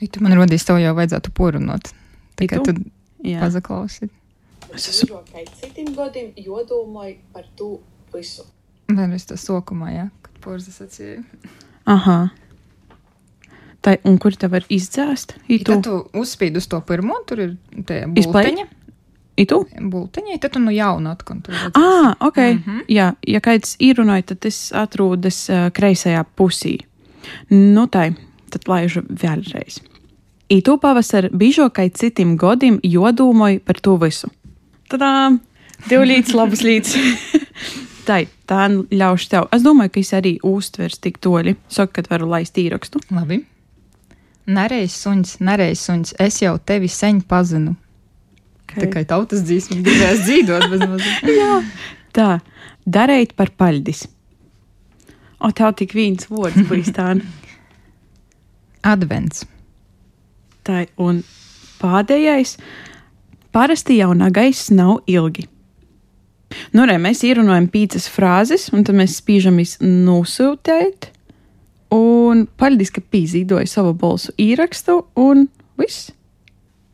Nu, 0.00 0.24
man 0.24 0.36
rodīs, 0.40 0.64
tev 0.66 0.80
jau 0.80 0.96
vajadzētu 0.96 1.32
porunot. 1.36 1.92
Tā 2.40 2.48
kā 2.50 2.64
tu 2.64 2.74
pazaklausi. 3.22 4.08
Es 4.74 4.88
esmu 4.90 5.20
kai 5.30 5.44
citim 5.60 5.94
godim 5.94 6.32
jodomoj 6.36 7.16
par 7.32 7.46
tu 7.56 7.78
visu. 8.14 8.44
Vēl 8.90 9.14
es 9.16 9.26
to 9.28 9.36
sokumā, 9.40 9.90
jā, 9.94 10.08
kad 10.22 10.40
porzas 10.44 10.80
atsīju. 10.84 11.22
Aha. 11.88 12.18
Tai, 13.84 13.98
un 14.08 14.16
kur 14.20 14.36
te 14.36 14.48
var 14.48 14.64
izdzēst? 14.72 15.36
Ja 15.46 15.56
Itu? 15.58 15.74
tad 15.74 15.84
tu 15.84 16.20
uzspīd 16.20 16.56
uz 16.56 16.66
to 16.72 16.80
pirmo, 16.88 17.18
tur 17.28 17.42
ir 17.44 17.54
tie 17.86 18.04
bulteņi. 18.08 18.66
Itu? 19.40 19.64
Bulteņi, 19.92 20.38
tad 20.40 20.54
tu 20.54 20.62
nu 20.62 20.72
jaunu 20.72 21.10
atkontrolē. 21.10 21.72
Ah, 21.74 22.14
ok. 22.20 22.36
Mm. 22.38 22.62
-hmm. 22.66 22.84
Jā, 22.88 23.14
ja 23.26 23.40
kāds 23.40 23.76
īrunāja, 23.78 24.22
tad 24.22 24.40
tas 24.46 24.72
atrodas 24.72 25.48
uh, 25.50 25.70
kreisajā 25.70 26.24
pusī. 26.36 26.78
Nu, 27.50 27.86
tai, 27.86 28.14
tad 28.50 28.68
laižu 28.68 29.02
vēlreiz. 29.02 29.80
Itu 30.48 30.78
pavasar 30.78 31.28
biežo, 31.32 31.70
kai 31.70 31.90
citim 31.90 32.36
godim 32.36 32.80
jodūmoju 32.82 33.60
par 33.64 33.80
to 33.80 33.96
visu. 33.96 34.30
Tadā! 34.92 35.10
Div 35.88 36.04
līdz 36.08 36.34
labas 36.36 36.62
līdz. 36.64 36.94
tai, 38.08 38.24
tā 38.48 38.66
ļaušu 38.72 39.30
tev. 39.32 39.48
Es 39.52 39.64
domāju, 39.64 39.92
ka 39.94 40.00
es 40.00 40.12
arī 40.16 40.36
uztvers 40.44 41.00
tik 41.02 41.20
toļi. 41.24 41.56
Saka, 41.72 42.00
kad 42.00 42.10
varu 42.12 42.28
laist 42.30 42.58
īrakstu. 42.60 43.02
Labi. 43.12 43.42
Nereiz 44.44 44.92
suns, 44.96 45.38
nereiz 45.40 45.80
suns, 45.80 46.12
es 46.20 46.42
jau 46.42 46.58
tevi 46.60 46.88
sen 46.92 47.22
pazinu. 47.24 47.76
Tā 48.74 48.88
kā 48.90 49.04
tautas 49.08 49.44
dzīsmi 49.46 49.80
gribēs 49.84 50.24
dzīvot 50.26 50.66
bez 50.72 50.82
mazliet. 50.82 51.70
Tā, 52.16 52.28
darīt 52.84 53.34
par 53.38 53.52
paļdis. 53.58 54.04
O, 55.44 55.50
tev 55.52 55.74
tik 55.78 55.94
viens 55.96 56.28
vārds 56.30 56.64
bijis 56.70 56.92
tā. 56.96 57.12
Advents. 58.84 59.44
Tā, 60.64 60.84
un 61.00 61.22
pēdējais, 61.80 62.56
parasti 63.54 63.98
jau 64.00 64.12
nagais 64.18 64.68
nav 64.74 65.04
ilgi. 65.10 65.46
Nu, 66.74 66.84
re, 66.86 66.96
mēs 67.02 67.24
ierunājam 67.26 67.66
pīcis 67.72 68.06
frāzes, 68.12 68.68
un 68.74 68.84
tad 68.86 68.98
mēs 68.98 69.18
spīžam 69.20 69.58
nosūtīt. 69.80 71.10
Un 71.94 72.44
paļdis, 72.58 72.90
ka 72.94 73.02
pīzīdoja 73.14 73.70
savu 73.70 73.94
balsu 73.98 74.34
īrakstu, 74.40 75.00
un 75.20 75.46
viss. 75.78 76.10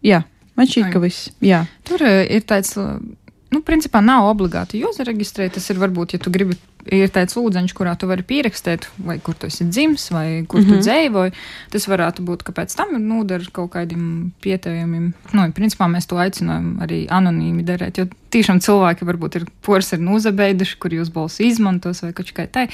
Jā, 0.04 0.22
man 0.56 0.68
šķiet, 0.68 0.90
ka 0.92 1.02
viss. 1.02 1.30
Jā. 1.44 1.62
Tur 1.88 2.04
eh, 2.04 2.22
ir 2.36 2.44
tāds, 2.48 2.74
nu, 2.76 3.62
principā 3.64 4.02
nav 4.04 4.28
obligāti 4.28 4.82
jāzareģistrē. 4.82 5.48
Tas 5.56 5.68
ir 5.72 5.80
varbūt, 5.80 6.16
ja 6.16 6.22
tu 6.22 6.32
gribi, 6.32 6.56
ir 6.88 7.10
tāds 7.12 7.36
lūdzeņš, 7.36 7.74
kurā 7.76 7.94
tu 7.98 8.08
vari 8.10 8.24
pierakstīt, 8.26 8.88
vai 9.04 9.18
kur 9.22 9.36
tu 9.38 9.50
esi 9.50 9.66
dzimis, 9.68 10.08
vai 10.14 10.44
kur 10.48 10.60
mm 10.60 10.66
-hmm. 10.66 10.80
tu 10.80 10.86
dzīvoji. 10.86 11.32
Tas 11.70 11.88
varētu 11.88 12.24
būt, 12.24 12.42
ka 12.42 12.52
pēc 12.52 12.76
tam 12.76 12.94
ir 12.94 13.00
nodara 13.00 13.44
kaut 13.52 13.70
kādiem 13.74 14.30
pieteikumiem. 14.40 15.12
Nu, 15.32 15.52
principā 15.52 15.88
mēs 15.88 16.06
to 16.06 16.16
aicinām 16.16 16.80
arī 16.80 17.06
anonīmi 17.08 17.64
darīt, 17.64 17.98
jo 17.98 18.06
tiešām 18.30 18.60
cilvēki 18.60 19.04
varbūt 19.04 19.36
ir 19.36 19.46
pors 19.62 19.92
ir 19.92 19.98
nozabeiduši, 19.98 20.78
kur 20.78 20.90
jūs 20.90 21.12
balsu 21.12 21.42
izmantos 21.42 22.02
vai 22.02 22.12
kaut 22.12 22.32
kā 22.32 22.46
tā. 22.46 22.68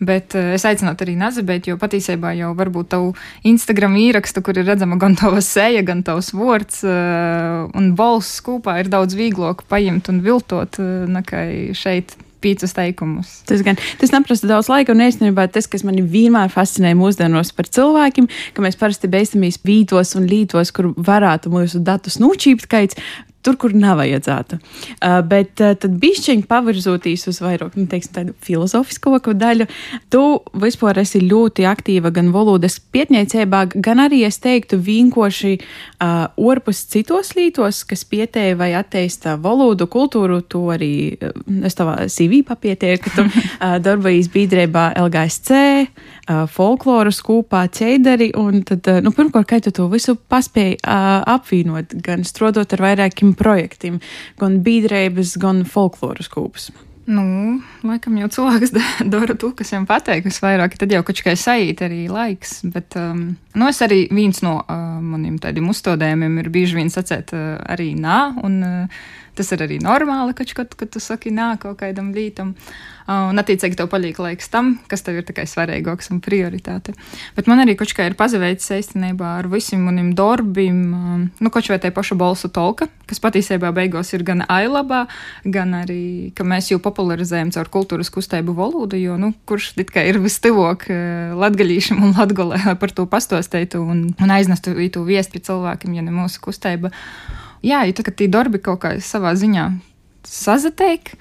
Bet 0.00 0.34
uh, 0.34 0.54
es 0.56 0.64
aicinātu 0.64 1.04
arī 1.04 1.16
nazabēt, 1.20 1.68
jo 1.68 1.76
patiesībā 1.76 2.32
jau 2.38 2.54
varbūt 2.56 2.88
tavu 2.88 3.12
Instagram 3.44 3.96
ierakstu, 3.96 4.40
kur 4.42 4.56
ir 4.56 4.64
redzama 4.64 4.96
gan 4.96 5.16
tava 5.16 5.42
seja, 5.44 5.82
gan 5.82 6.02
tavs 6.02 6.32
vārds 6.32 6.80
uh, 6.84 7.68
un 7.76 7.92
balss 7.94 8.40
kopā 8.40 8.78
ir 8.80 8.88
daudz 8.88 9.14
vieglāk 9.14 9.66
paņemt 9.68 10.08
un 10.08 10.22
viltot 10.24 10.80
uh, 10.80 11.04
nekā 11.04 11.74
šeit 11.76 12.16
pīcis 12.42 12.74
teikumus. 12.76 13.40
Tas 13.48 13.64
gan 13.66 13.78
tas 14.00 14.14
neprasa 14.14 14.48
daudz 14.50 14.70
laika, 14.72 14.94
un 14.94 15.04
īstenībā 15.06 15.46
tas, 15.52 15.68
kas 15.70 15.84
manī 15.86 16.04
vienmēr 16.04 16.52
fascinē 16.52 16.92
mūsdienos 16.98 17.54
par 17.56 17.70
cilvēkiem, 17.70 18.28
ka 18.56 18.64
mēs 18.64 18.78
parasti 18.80 19.10
beidzamīs 19.12 19.60
vītos 19.66 20.16
un 20.18 20.28
lītos, 20.30 20.72
kur 20.74 20.92
varētu 20.96 21.52
mūsu 21.52 21.82
datus 21.84 22.20
nočīpt 22.22 22.70
kaits. 22.70 22.98
Tur, 23.40 23.56
kur 23.56 23.72
nav 23.72 23.96
vajadzētu. 24.02 24.58
Uh, 25.00 25.20
bet 25.24 25.62
uh, 25.64 25.72
tad 25.80 25.94
bišķiņi 26.02 26.44
pavirzoties 26.48 27.24
uz 27.30 27.38
vairāk, 27.40 27.72
nu, 27.78 27.86
teiksim, 27.88 28.12
tādu 28.18 28.34
filozofisko 28.44 29.32
daļu. 29.40 29.66
Tu 30.12 30.20
vispār 30.60 31.00
esi 31.00 31.22
ļoti 31.24 31.64
aktīva 31.68 32.12
gan 32.12 32.28
valodas 32.34 32.76
pietniecībā, 32.92 33.62
gan 33.80 34.02
arī, 34.04 34.22
es 34.28 34.36
teiktu, 34.44 34.76
vienkārši 34.84 35.54
uh, 35.56 36.28
orpus 36.36 36.82
citos 36.92 37.32
lītos, 37.38 37.80
kas 37.88 38.04
pietēja 38.04 38.58
vai 38.60 38.74
atteista 38.76 39.38
valodu, 39.40 39.88
kultūru. 39.88 40.42
Tu 40.44 40.60
arī, 40.76 40.92
uh, 41.16 41.32
es 41.64 41.78
tavā 41.80 41.96
CV 42.12 42.42
papietēju, 42.44 43.00
ka 43.06 43.14
tu 43.16 43.24
uh, 43.30 43.78
darbojies 43.80 44.28
biedrībā 44.36 44.90
LGSC, 45.00 45.64
folkloras 46.50 47.20
kūpā, 47.26 47.64
ķeidari, 47.74 48.30
un 48.38 48.62
tad, 48.66 48.88
nu, 49.04 49.14
pirmkārt, 49.16 49.48
kā 49.50 49.60
tu 49.64 49.72
to 49.74 49.88
visu 49.92 50.16
paspēji 50.16 50.78
uh, 50.80 51.20
apvienot, 51.36 51.96
gan 52.04 52.26
strodot 52.28 52.76
ar 52.76 52.84
vairākiem 52.86 53.34
projektiem, 53.38 53.98
gan 54.40 54.60
biedrības, 54.66 55.36
gan 55.40 55.64
folkloras 55.68 56.30
kūpas. 56.32 56.70
Nu, 57.10 57.58
laikam 57.82 58.18
jau 58.20 58.28
cilvēks 58.36 58.74
da- 58.76 59.06
dara 59.10 59.34
to, 59.34 59.50
kas 59.56 59.72
viņam 59.72 59.86
patīk 59.88 60.28
visvairāk. 60.28 60.76
Tad 60.78 60.92
jau 60.94 61.02
kaut 61.06 61.22
kā 61.26 61.34
sajūt 61.38 61.82
arī 61.86 62.04
laiks. 62.12 62.60
Bet 62.70 62.94
um, 63.00 63.24
nu, 63.56 63.70
es 63.70 63.80
arī 63.82 64.04
viens 64.14 64.42
no 64.46 64.60
uh, 64.62 65.00
maniem 65.02 65.40
tādiem 65.42 65.70
uzstādījumiem 65.72 66.38
ir 66.44 66.52
bieži 66.54 66.78
vien 66.78 66.92
sacēt 66.92 67.34
uh, 67.34 67.56
arī 67.72 67.92
nā. 67.98 68.20
Un, 68.46 68.60
uh, 68.62 69.02
tas 69.40 69.50
ir 69.54 69.64
arī 69.64 69.80
normāli, 69.82 70.34
kad, 70.36 70.52
kad, 70.54 70.74
kad 70.76 70.90
tu 70.92 71.02
saki 71.02 71.32
nā 71.34 71.54
kaut 71.60 71.80
kādam 71.80 72.12
lītam. 72.14 72.54
Uh, 73.10 73.30
un, 73.30 73.40
attiecīgi, 73.40 73.78
tev 73.78 73.88
paliek 73.90 74.18
laiks 74.20 74.50
tam, 74.52 74.74
kas 74.90 75.02
tev 75.06 75.20
ir 75.20 75.26
tikai 75.26 75.46
svarīgāks 75.48 76.12
un 76.14 76.20
prioritāte. 76.22 76.94
Bet 77.36 77.48
man 77.50 77.62
arī 77.62 77.74
kaut 77.78 77.94
kā 77.96 78.06
ir 78.06 78.16
pazaveicis 78.18 78.70
īstenībā 78.76 79.36
ar 79.40 79.48
visiem 79.50 79.82
maniem 79.86 80.12
darbiem, 80.18 80.78
um, 80.94 81.24
nu, 81.40 81.52
kaut 81.52 81.70
vai 81.72 81.80
tā 81.82 81.92
paša 81.94 82.18
balsu 82.20 82.50
tolka, 82.52 82.90
kas 83.10 83.22
patiesībā 83.22 83.72
beigās 83.76 84.12
ir 84.14 84.24
gan 84.26 84.44
ailabā, 84.46 85.06
gan 85.44 85.74
arī, 85.82 86.30
ka 86.36 86.46
mēs 86.46 86.70
jau 86.70 86.80
popularizējam 87.00 87.50
caur 87.54 87.70
kultūras 87.72 88.10
kustību 88.12 88.54
valodu, 88.56 88.98
jo, 89.00 89.16
nu, 89.20 89.32
kurš 89.48 89.72
it 89.80 89.90
kā 89.94 90.04
ir 90.08 90.20
vistuvāk 90.20 90.86
uh, 90.92 91.32
latgaļīšam 91.40 92.02
un 92.04 92.14
latgolē 92.18 92.60
lai 92.66 92.76
par 92.76 92.92
to 92.92 93.06
pastosteitu 93.08 93.80
un, 93.80 94.10
un 94.20 94.30
aiznestu 94.30 94.76
to 94.92 95.04
viesti 95.06 95.40
cilvēkiem, 95.40 95.96
ja 95.96 96.04
ne 96.04 96.12
mūsu 96.12 96.42
kustība. 96.44 96.92
Jā, 97.64 97.84
tā, 97.96 98.04
ka 98.04 98.12
tie 98.12 98.28
darbi 98.28 98.60
kaut 98.60 98.82
kā 98.84 98.94
savā 99.04 99.32
ziņā 99.36 99.70
sazateik, 100.28 101.14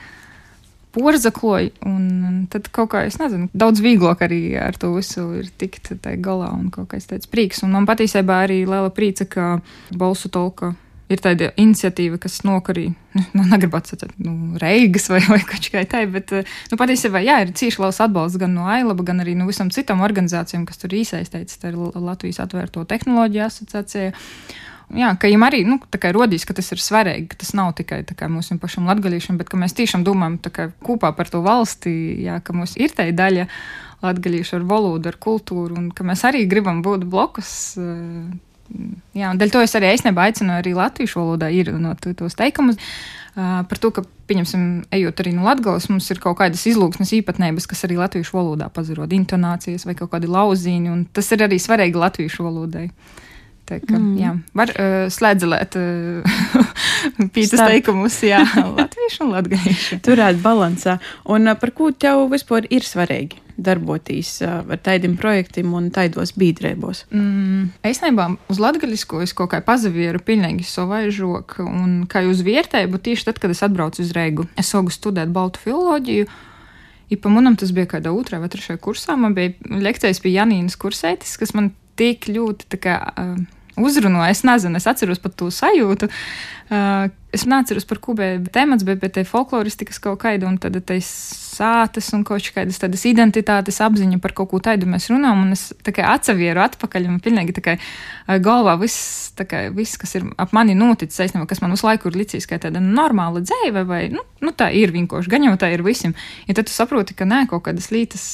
porzakloja, 0.95 1.71
un 1.87 2.47
tad 2.51 2.67
kaut 2.73 2.91
kā, 2.91 3.05
es 3.07 3.19
nezinu, 3.21 3.47
daudz 3.53 3.79
vieglāk 3.83 4.23
arī 4.25 4.41
ar 4.59 4.75
to 4.79 4.91
visu 4.95 5.27
ir 5.39 5.51
tikt 5.61 5.93
tai 6.03 6.17
galā 6.19 6.49
un 6.55 6.71
kaut 6.73 6.89
kāds 6.91 7.07
tāds 7.07 7.29
prieks. 7.29 7.63
Un 7.63 7.75
man 7.75 7.87
patiesībā 7.87 8.43
arī 8.47 8.63
liela 8.65 8.89
prīca, 8.91 9.29
ka 9.29 9.49
balsu 9.95 10.31
tolka 10.33 10.73
ir 11.09 11.21
tāda 11.23 11.49
iniciatīva, 11.59 12.19
kas 12.21 12.39
nokarī, 12.47 12.89
nu, 13.17 13.43
negribētu 13.49 13.93
sacīt, 13.93 14.13
nu, 14.21 14.55
reigas 14.61 15.09
vai, 15.11 15.21
vai 15.31 15.41
kaut 15.47 15.69
kā 15.73 15.83
tā, 15.89 16.05
bet, 16.11 16.33
nu, 16.71 16.79
patiesībā, 16.79 17.21
jā, 17.25 17.41
ir 17.45 17.53
cīši 17.57 17.81
liels 17.83 18.01
atbalsts 18.05 18.39
gan 18.41 18.55
no 18.57 18.69
AILABA, 18.69 19.07
gan 19.11 19.25
arī 19.25 19.35
no 19.35 19.47
nu, 19.47 19.51
visam 19.51 19.71
citam 19.73 20.03
organizācijām, 20.05 20.67
kas 20.69 20.81
tur 20.81 20.95
iesaistīts, 20.95 21.59
tā 21.61 21.73
ir 21.73 21.79
Latvijas 21.79 22.41
atvērto 22.45 22.85
tehnoloģiju 22.89 23.45
asociācija. 23.47 24.15
Jā, 24.97 25.11
ka 25.21 25.29
viņam 25.29 25.43
arī 25.45 25.59
nu, 25.67 25.77
rodīs, 26.17 26.47
ka 26.49 26.55
tas 26.57 26.71
ir 26.73 26.81
svarīgi, 26.81 27.27
ka 27.29 27.37
tas 27.43 27.51
nav 27.53 27.75
tikai 27.77 28.01
mūsu 28.33 28.57
pašam 28.61 28.89
latgadījušam, 28.89 29.37
bet 29.37 29.51
ka 29.51 29.59
mēs 29.61 29.77
tiešām 29.77 30.01
domājam 30.05 30.39
kopā 30.81 31.11
par 31.13 31.29
to 31.29 31.43
valsti, 31.45 31.93
jā, 32.25 32.39
ka 32.41 32.57
mums 32.57 32.73
ir 32.77 32.95
tā 32.97 33.05
daļa 33.13 33.45
latgadījuša 34.01 34.57
ar 34.57 34.65
valodu, 34.65 35.11
ar 35.11 35.19
kultūru, 35.21 35.77
un 35.77 35.91
ka 35.93 36.05
mēs 36.07 36.25
arī 36.25 36.47
gribam 36.49 36.81
būt 36.81 37.05
blokus. 37.05 37.51
Jā, 39.17 39.31
un 39.31 39.39
dēļ 39.39 39.53
to 39.53 39.61
es 39.65 39.73
arī 39.77 39.93
īstenībā 39.95 40.27
aicinu 40.29 40.53
arī 40.57 40.75
latviešu 40.77 41.21
valodā 41.21 41.49
ir 41.53 41.71
no 41.81 41.95
tos 41.97 42.37
teikumus. 42.37 42.77
Uh, 43.39 43.61
par 43.69 43.79
to, 43.79 43.91
ka, 43.93 44.03
pieņemsim, 44.27 44.63
ejot 44.97 45.21
arī 45.21 45.31
no 45.35 45.45
Latvijas, 45.45 45.87
mums 45.91 46.09
ir 46.11 46.19
kaut 46.19 46.39
kādas 46.41 46.65
izlūksnes 46.67 47.13
īpatnības, 47.21 47.69
kas 47.69 47.85
arī 47.87 47.99
latviešu 48.01 48.35
valodā 48.35 48.67
pazarod, 48.73 49.13
intonācijas 49.15 49.85
vai 49.87 49.95
kaut 49.95 50.11
kādi 50.11 50.27
lauzīņi, 50.27 50.91
un 50.91 51.05
tas 51.13 51.29
ir 51.31 51.45
arī 51.45 51.59
svarīgi 51.61 52.01
latviešu 52.01 52.43
valodai. 52.43 52.89
Uh, 52.89 53.28
Tā 53.69 53.77
kā, 53.83 53.97
mm. 53.97 54.13
jā, 54.17 54.31
var 54.57 54.71
uh, 54.73 55.03
slēdzelēt 55.13 55.77
uh, 55.77 56.39
pītas 57.35 57.61
teikumus, 57.61 58.17
jā, 58.25 58.41
latviešu 58.79 59.27
un 59.27 59.35
latgalīšu. 59.35 59.99
Turēt 60.05 60.41
balansā. 60.41 60.97
Un 61.29 61.51
uh, 61.51 61.57
par 61.59 61.75
ko 61.77 61.91
tev 61.93 62.25
vispār 62.33 62.69
ir 62.73 62.87
svarīgi? 62.87 63.43
darboties 63.59 64.39
uh, 64.43 64.61
ar 64.63 64.79
tādiem 64.83 65.15
projektiem 65.19 65.73
un 65.75 65.89
taidos 65.93 66.31
biedrībos? 66.39 67.03
Mm, 67.11 67.69
es 67.85 68.01
nebām 68.03 68.37
uz 68.51 68.61
latgaļisko 68.61 69.23
es 69.25 69.35
kaut 69.35 69.51
kā 69.53 69.61
pazavieru 69.65 70.21
pilnīgi 70.23 70.65
savaižok, 70.67 71.59
un 71.65 71.97
kā 72.09 72.23
uz 72.29 72.43
vietēju, 72.45 73.01
tieši 73.09 73.29
tad, 73.29 73.41
kad 73.43 73.53
es 73.53 73.63
atbraucu 73.65 74.03
uz 74.05 74.13
Reigu, 74.15 74.47
es 74.59 74.71
sāku 74.71 74.95
studēt 74.95 75.33
baltu 75.35 75.61
filoloģiju. 75.65 76.29
Ja 77.09 77.17
pa 77.17 77.31
manam 77.33 77.55
tas 77.57 77.73
bija 77.73 77.89
kādā 77.89 78.13
otrā 78.13 78.37
vai 78.41 78.51
trešajā 78.53 78.79
kursā, 78.85 79.17
man 79.17 79.33
bija 79.37 79.55
lekcijas 79.81 80.21
pie 80.21 80.35
Janīnas 80.35 80.77
kursētis, 80.79 81.39
kas 81.41 81.55
man 81.57 81.71
tik 81.99 82.29
ļoti 82.29 82.79
kā, 82.79 82.99
uzrunāja. 83.85 84.33
Es 84.35 84.45
nezinu, 84.47 84.79
es 84.79 84.87
atceros 84.89 85.21
pat 85.23 85.35
to 85.39 85.49
sajūtu. 85.53 86.09
Uh, 86.69 87.07
es 87.33 87.45
neatceros, 87.49 87.85
par 87.89 87.97
ko 88.03 88.13
bija 88.17 88.37
temats, 88.53 88.85
bet 88.85 88.99
pie 89.01 89.09
tā 89.13 89.23
folkloristikas 89.25 89.97
kaut 90.03 90.19
kāda 90.21 90.45
un 90.49 90.59
tad 90.61 90.77
tas 90.85 91.07
sātas 91.59 92.11
un 92.13 92.23
kaut 92.27 92.45
kādas 92.53 92.77
tādas 92.81 93.05
identitātes 93.09 93.81
apziņa 93.83 94.19
par 94.21 94.35
kaut 94.37 94.51
ko 94.53 94.61
tādu 94.63 94.89
mēs 94.89 95.09
runājam, 95.11 95.47
un 95.47 95.57
es 95.57 95.69
tā 95.85 95.93
kā 95.95 96.07
atsavieru 96.13 96.61
atpakaļ, 96.63 97.09
un 97.09 97.19
pilnīgi 97.23 97.57
tā 97.57 97.65
kā 97.65 97.75
galvā 98.37 98.75
viss, 98.77 99.31
kā 99.39 99.63
viss, 99.73 99.97
kas 99.97 100.13
ir 100.19 100.25
ap 100.37 100.51
mani 100.53 100.75
noticis, 100.77 101.17
aizņem, 101.23 101.47
kas 101.49 101.61
man 101.63 101.73
uz 101.73 101.81
laiku 101.85 102.11
ir 102.11 102.17
licis 102.19 102.45
kā 102.49 102.59
tāda 102.61 102.81
normāla 102.83 103.41
dzīve, 103.41 103.85
vai, 103.87 104.01
nu, 104.13 104.21
nu 104.43 104.53
tā 104.53 104.67
ir 104.75 104.93
vienkārši, 104.93 105.31
gan 105.31 105.47
jau 105.47 105.55
tā 105.57 105.71
ir 105.73 105.81
visiem. 105.85 106.13
Ja 106.45 106.53
tad 106.57 106.69
tu 106.69 106.75
saproti, 106.75 107.15
ka 107.17 107.25
nē, 107.25 107.45
kaut 107.49 107.63
kādas 107.65 107.89
lītas, 107.93 108.25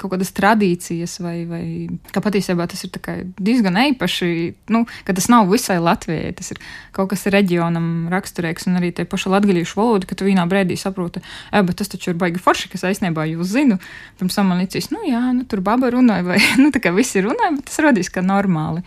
kaut 0.00 0.12
kādas 0.12 0.34
tradīcijas, 0.36 1.16
vai, 1.24 1.36
vai 1.48 1.64
ka 2.12 2.22
patiesībā 2.24 2.66
tas 2.70 2.84
ir 2.84 2.92
diezgan 3.38 3.78
īpaši, 3.80 4.30
nu, 4.74 4.84
ka 5.06 5.16
tas 5.16 5.30
nav 5.32 5.48
visai 5.50 5.78
Latvijai, 5.80 6.34
tas 6.36 6.52
ir 6.52 6.60
kaut 6.96 7.12
kas 7.14 7.24
reģionam 7.32 8.10
raksturīgs, 8.12 8.68
un 8.68 8.80
arī 8.80 8.92
tie 8.94 9.06
paši 9.08 9.32
latgalīšu 9.32 9.78
valoda, 9.78 10.08
ka 10.10 10.18
tu 10.18 10.28
vienā 10.28 10.44
brīdī 10.50 10.76
saproti, 10.80 11.22
e, 11.22 11.62
bet 11.64 11.80
tas 11.80 11.90
taču 11.92 12.12
ir 12.12 12.20
baigi 12.20 12.42
forši, 12.42 12.72
kas 12.74 12.84
aizsniegā 12.90 13.28
jūs 13.30 13.54
zinu. 13.54 13.78
Pirms 14.20 14.36
tam 14.36 14.50
man 14.50 14.60
liekas, 14.60 14.90
nu 14.92 15.04
jā, 15.06 15.22
nu, 15.36 15.46
tur 15.48 15.62
baba 15.64 15.92
runāja, 15.94 16.26
vai 16.26 16.40
nu, 16.62 16.72
tā 16.74 16.82
kā 16.82 16.92
visi 16.96 17.22
runāja, 17.24 17.54
bet 17.56 17.70
tas 17.70 17.80
radīs 17.86 18.12
kā 18.12 18.24
normāli. 18.24 18.84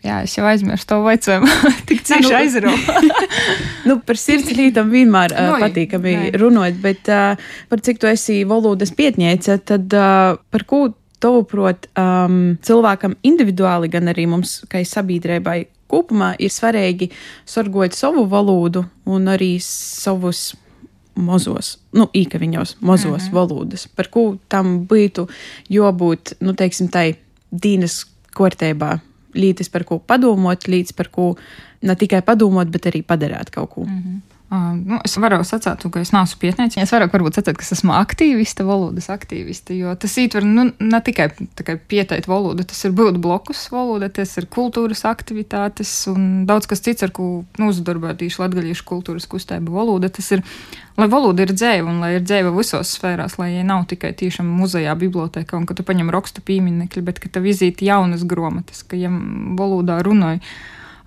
Jā, 0.00 0.22
es 0.24 0.32
jau 0.32 0.46
aizmirsu 0.48 0.86
to 0.88 1.00
jautājumu. 1.04 1.48
Tik 1.88 2.04
cieši 2.08 2.24
nu, 2.24 2.36
aizrauju. 2.38 3.08
nu, 3.88 3.98
par 4.06 4.20
sirds 4.20 4.48
lietām 4.56 4.88
vienmēr 4.92 5.34
uh, 5.36 5.58
patīkami 5.60 6.14
runāt, 6.40 6.78
bet 6.80 7.10
uh, 7.12 7.36
par 7.68 7.82
cik 7.84 8.00
tu 8.00 8.08
esi 8.08 8.40
valodas 8.48 8.94
pietņēca, 8.96 9.58
tad 9.68 9.96
uh, 9.96 10.38
par 10.52 10.64
ko 10.70 10.86
tavuprāt 11.20 11.90
um, 12.00 12.56
cilvēkam 12.64 13.18
individuāli, 13.28 13.90
gan 13.92 14.08
arī 14.08 14.24
mums, 14.30 14.62
kā 14.72 14.80
sabiedrībai, 14.88 15.58
kopumā 15.90 16.32
ir 16.40 16.52
svarīgi 16.54 17.10
sargot 17.48 17.96
savu 17.98 18.24
valodu 18.30 18.86
un 19.10 19.28
arī 19.28 19.56
savus 19.64 20.54
mazos, 21.20 21.74
nu, 21.92 22.06
īkaviņos, 22.16 22.78
mazos 22.80 23.10
mm 23.10 23.26
-hmm. 23.26 23.34
valodas, 23.34 23.86
par 23.88 24.08
ko 24.08 24.38
tam 24.48 24.86
būtu 24.88 25.28
jābūt, 25.68 26.34
nu, 26.40 26.54
teiksim, 26.56 26.88
tai 26.88 27.18
dīnas 27.52 28.06
kārtībā, 28.32 28.98
līdz 29.34 29.70
par 29.72 29.84
ko 29.88 29.98
padomot, 29.98 30.68
līdz 30.68 30.94
par 30.96 31.10
ko 31.12 31.34
ne 31.82 31.96
tikai 31.96 32.22
padomot, 32.26 32.68
bet 32.68 32.90
arī 32.90 33.02
padarīt 33.06 33.50
kaut 33.54 33.70
ko. 33.70 33.84
Mm 33.84 34.02
-hmm. 34.02 34.39
Uh, 34.50 34.72
nu, 34.74 34.96
es 35.06 35.12
varu 35.22 35.36
sacīt, 35.46 35.84
ka 35.94 36.00
es 36.02 36.10
neesmu 36.10 36.40
pietnēcis. 36.42 36.80
Es 36.82 36.90
varu 36.90 37.06
varbūt 37.12 37.36
sacīt, 37.38 37.54
ka 37.54 37.62
es 37.62 37.70
esmu 37.76 37.92
aktīviste, 37.94 38.64
valodas 38.66 39.06
aktīviste, 39.12 39.76
jo 39.78 39.92
tas 39.94 40.16
ietver 40.18 40.42
nu, 40.42 40.64
ne 40.74 40.98
tikai 41.06 41.28
pieteikt 41.78 42.26
valodu, 42.26 42.64
tas 42.66 42.80
ir 42.82 42.90
būt 42.98 43.20
blokus 43.22 43.60
valoda, 43.70 44.08
tas 44.10 44.32
ir 44.40 44.48
kultūras 44.50 45.04
aktivitātes 45.06 45.92
un 46.10 46.24
daudz 46.48 46.66
kas 46.66 46.82
cits, 46.82 47.04
ar 47.06 47.12
ko 47.14 47.28
nu, 47.60 47.68
uzdarbotīšu 47.70 48.42
latgaļiešu 48.42 48.86
kultūras 48.88 49.28
kustību 49.30 49.70
valoda. 49.76 50.10
Tas 50.10 50.32
ir, 50.34 50.42
lai 50.98 51.06
valoda 51.12 51.46
ir 51.46 51.52
dzēva 51.54 51.86
un 51.92 52.00
lai 52.02 52.16
ir 52.16 52.24
dzēva 52.26 52.50
visos 52.56 52.90
sfērās, 52.96 53.38
lai 53.38 53.52
ja 53.52 53.62
nav 53.68 53.84
tikai 53.92 54.10
tiešām 54.18 54.48
muzejā, 54.50 54.96
bibliotēkā 54.98 55.60
un 55.60 55.68
ka 55.70 55.76
tu 55.78 55.86
paņem 55.86 56.10
rakstu 56.10 56.42
pieminekļi, 56.42 57.04
bet 57.06 57.22
ka 57.22 57.30
tev 57.38 57.46
iziet 57.52 57.86
jaunas 57.86 58.26
gromatas, 58.26 58.82
ka 58.82 58.98
ja 58.98 59.12
valodā 59.14 60.00
runāja 60.02 60.42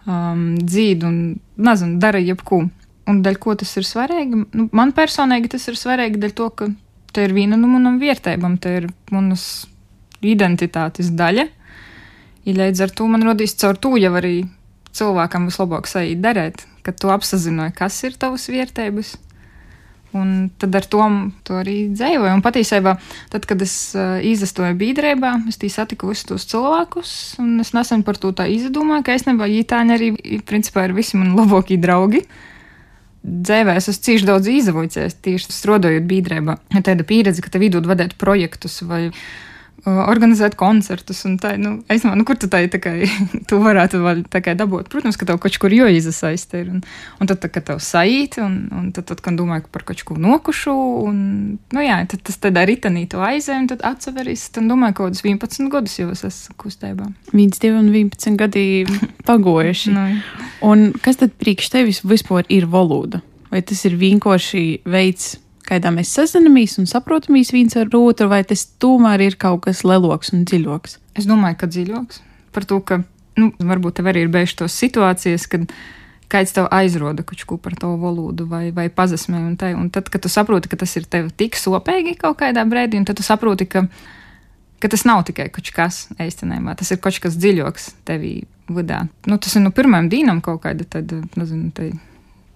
um, 0.07 0.53
dzīd 0.63 1.03
un, 1.09 1.19
nezinu, 1.59 1.99
dara 1.99 2.23
jebko. 2.23 2.63
Un 3.09 3.19
dēļ 3.23 3.37
ko 3.41 3.55
tas 3.59 3.73
ir 3.79 3.87
svarīgi? 3.87 4.45
Nu, 4.55 4.69
man 4.71 4.93
personīgi 4.95 5.51
tas 5.51 5.67
ir 5.67 5.75
svarīgi 5.79 6.21
dēļ 6.21 6.35
to, 6.37 6.47
ka 6.55 6.69
tā 7.13 7.27
ir 7.27 7.35
viena 7.35 7.59
no 7.59 7.67
manām 7.71 7.99
vērtībām, 8.01 8.57
tā 8.63 8.77
ir 8.79 8.87
manas 9.11 9.65
identitātes 10.23 11.11
daļa. 11.11 11.49
Ja 12.47 12.55
līdz 12.59 12.85
ar 12.85 12.93
to 12.95 13.07
man 13.11 13.25
radīs 13.27 13.55
caur 13.59 13.79
to 13.79 13.95
jau 13.99 14.13
arī 14.19 14.45
cilvēkam 14.95 15.49
vislabāk 15.49 15.87
sajūt 15.89 16.23
darīt, 16.23 16.63
kad 16.85 16.97
tu 16.99 17.11
apzināji, 17.11 17.75
kas 17.75 17.99
ir 18.07 18.17
tavas 18.19 18.47
vērtības. 18.51 19.13
Un 20.13 20.51
tad 20.61 20.75
ar 20.77 20.85
to, 20.85 21.01
to 21.41 21.55
arī 21.57 21.75
dzīvoju. 21.89 22.35
Un 22.37 22.43
patiesībā, 22.45 22.91
tad, 23.33 23.47
kad 23.49 23.63
es 23.65 23.73
uh, 23.97 24.19
izdestoju 24.21 24.75
biedrībā, 24.77 25.31
es 25.49 25.57
tī 25.57 25.71
satiku 25.73 26.11
visus 26.11 26.27
tos 26.29 26.45
cilvēkus, 26.51 27.13
un 27.41 27.55
es 27.63 27.73
nesen 27.73 28.05
par 28.05 28.19
to 28.21 28.29
tā 28.37 28.45
izdomāju, 28.53 29.07
ka 29.07 29.15
es 29.17 29.25
nebiju 29.25 29.63
ītāņi 29.63 29.95
arī, 29.95 30.11
principā, 30.45 30.85
ir 30.85 30.93
visi 30.93 31.17
mani 31.17 31.33
labākie 31.39 31.79
draugi. 31.81 32.21
Uh, 32.21 32.52
dzīvē 33.23 33.77
es 33.79 33.87
cīši 34.05 34.27
daudz 34.27 34.49
izavojies, 34.51 35.17
tieši 35.23 35.55
strādājot 35.55 36.05
biedrībā. 36.09 36.57
Tāda 36.75 37.07
pieredze, 37.07 37.43
ka 37.43 37.51
tev 37.53 37.63
vidū 37.65 37.83
vadīt 37.87 38.17
projektus 38.19 38.81
vai 38.87 39.07
organizēt 39.85 40.55
koncertus. 40.59 41.23
Tā, 41.41 41.53
nu, 41.59 41.75
es 41.91 42.03
domāju, 42.03 42.19
nu, 42.21 42.25
kur 42.27 42.37
tu 42.39 42.47
tā, 42.51 42.61
tā 42.71 42.79
kā, 42.81 42.93
tu 43.49 43.59
varētu 43.63 43.99
vēl 44.03 44.23
tā 44.31 44.39
kā 44.43 44.55
dabūt. 44.57 44.89
Protams, 44.91 45.17
ka 45.19 45.27
tev 45.27 45.39
kaut 45.43 45.57
kur 45.59 45.75
jo 45.75 45.89
izsaiste 45.91 46.61
ir. 46.63 46.69
Un, 46.71 46.83
un 47.19 47.29
tad, 47.29 47.43
kad 47.43 47.67
tev 47.67 47.81
saīt, 47.83 48.39
un, 48.43 48.55
un 48.71 48.91
tad, 48.95 49.09
tad, 49.11 49.23
kad 49.25 49.37
domāju 49.39 49.67
par 49.73 49.85
kaut 49.87 50.05
ko 50.07 50.17
nokušu, 50.19 50.75
un, 51.09 51.19
nu 51.75 51.83
jā, 51.83 51.99
tad 52.11 52.23
tas 52.29 52.39
tādā 52.47 52.65
ritenī 52.69 53.05
to 53.11 53.23
aizē, 53.23 53.59
un 53.59 53.67
tad 53.71 53.83
atseveris, 53.87 54.47
tad 54.55 54.71
domāju, 54.71 54.97
kaut 54.99 55.11
kādus 55.11 55.25
11 55.27 55.71
gadus 55.73 55.99
jau 55.99 56.09
es 56.15 56.23
esmu 56.29 56.57
kustībā. 56.63 57.09
1, 57.33 57.59
2 57.59 57.75
un 57.81 57.91
11 57.91 58.39
gadi 58.39 58.65
pagojuši. 59.29 59.93
nu, 59.93 60.07
un 60.69 60.89
kas 61.03 61.19
tad 61.21 61.35
priekš 61.39 61.71
tevis 61.75 62.03
vispār 62.07 62.47
ir 62.53 62.69
valoda? 62.71 63.23
Vai 63.53 63.61
tas 63.61 63.83
ir 63.85 63.93
vienkārši 63.99 64.81
veids, 64.89 65.35
kādā 65.67 65.91
mēs 65.93 66.11
sazinamies 66.15 66.77
un 66.81 66.87
saprotamies 66.89 67.53
viens 67.55 67.75
ar 67.79 67.89
otru, 67.97 68.29
vai 68.31 68.43
tas 68.47 68.65
tomēr 68.81 69.23
ir 69.29 69.39
kaut 69.41 69.65
kas 69.67 69.83
leloks 69.87 70.33
un 70.35 70.45
dziļoks? 70.49 70.99
Es 71.19 71.27
domāju, 71.29 71.59
ka 71.61 71.69
dziļoks. 71.71 72.21
Par 72.53 72.67
to, 72.69 72.79
ka 72.85 73.01
nu, 73.39 73.51
varbūt 73.59 73.99
tev 73.99 74.09
arī 74.11 74.25
ir 74.25 74.31
bijušas 74.33 74.59
tos 74.61 74.79
situācijas, 74.81 75.47
kad 75.51 75.67
kāds 76.33 76.55
tev 76.55 76.69
aizroda 76.73 77.25
kaut 77.25 77.43
ko 77.47 77.57
par 77.61 77.75
to 77.79 77.93
valodu 78.01 78.47
vai, 78.49 78.67
vai 78.75 78.87
pazasmē. 78.93 79.41
Un, 79.41 79.55
te, 79.59 79.73
un 79.77 79.89
tad, 79.93 80.09
kad 80.13 80.23
tu 80.23 80.31
saproti, 80.31 80.71
ka 80.71 80.79
tas 80.81 80.95
ir 80.97 81.07
tev 81.09 81.29
tik 81.37 81.57
sopīgi 81.59 82.17
kaut 82.21 82.39
kādā 82.41 82.65
brīdī, 82.69 83.01
tad 83.05 83.19
tu 83.19 83.25
saproti, 83.25 83.67
ka, 83.69 83.85
ka 84.81 84.91
tas 84.93 85.05
nav 85.09 85.25
tikai 85.29 85.49
kaut 85.53 85.69
kas 85.75 86.07
īstenībā, 86.21 86.77
tas 86.79 86.93
ir 86.93 87.01
kaut 87.03 87.21
kas 87.23 87.37
dziļāks 87.39 87.91
tevī 88.07 88.35
vidā. 88.73 89.03
Nu, 89.29 89.37
tas 89.37 89.57
ir 89.57 89.65
no 89.65 89.73
pirmajām 89.75 90.09
dīnām 90.11 90.41
kaut 90.45 90.63
kāda, 90.65 90.87
tad, 90.97 91.13
nezinu, 91.37 91.69
te, 91.75 91.91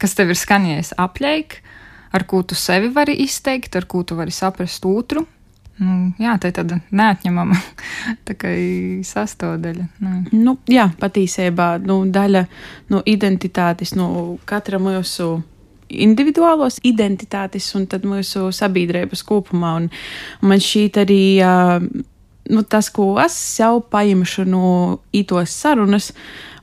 kas 0.01 0.15
tev 0.17 0.33
ir 0.33 0.39
skanējis 0.39 0.95
apļēk, 1.01 1.59
ar 2.11 2.27
ko 2.27 2.43
tu 2.43 2.55
sevi 2.55 2.91
vari 2.93 3.17
izteikt, 3.23 3.75
ar 3.75 3.87
ko 3.89 4.03
tu 4.03 4.15
vari 4.15 4.31
saprast 4.31 4.85
otru. 4.85 5.25
Nu, 5.77 6.11
jā, 6.17 6.33
tā 6.41 6.49
ir 6.49 6.55
tāda 6.57 6.79
neatņemama 6.89 7.57
tā 8.25 8.33
sastāvdaļa. 9.05 9.85
Nu. 10.01 10.15
Nu, 10.33 10.55
jā, 10.71 10.87
patiesībā 10.97 11.75
nu, 11.83 11.99
daļa 12.09 12.47
no 12.93 13.03
identitātes, 13.05 13.93
no 13.97 14.09
katra 14.49 14.81
mūsu 14.81 15.35
individuālos 15.87 16.81
identitātes 16.83 17.69
un 17.77 17.85
mūsu 18.09 18.49
sabiedrības 18.51 19.23
kopumā. 19.23 19.75
Un, 19.83 19.89
un 20.41 20.53
man 20.53 20.63
šķiet 20.63 21.03
arī. 21.05 21.23
Uh, 21.45 22.05
nu, 22.49 22.63
tas, 22.63 22.89
ko 22.93 23.15
es 23.23 23.35
jau 23.59 23.79
paņemšu 23.81 24.45
no 24.49 24.67
itos 25.15 25.53
sarunas, 25.53 26.11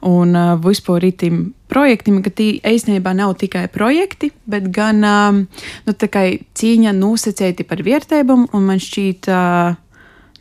un 0.04 0.36
uh, 0.36 0.54
vispār 0.60 1.06
itim 1.08 1.54
projektiem, 1.72 2.20
ka 2.24 2.30
tie 2.30 2.58
īstenībā 2.60 3.14
nav 3.16 3.34
tikai 3.40 3.66
projekti, 3.72 4.30
bet 4.50 4.68
gan 4.74 5.00
um, 5.08 5.40
nu, 5.86 5.94
cīņa 5.96 6.94
nosacēti 6.98 7.66
par 7.68 7.82
vietējumu. 7.86 8.50
Un 8.54 8.68
man 8.68 8.82
šķiet, 8.82 9.30
uh, 9.32 9.76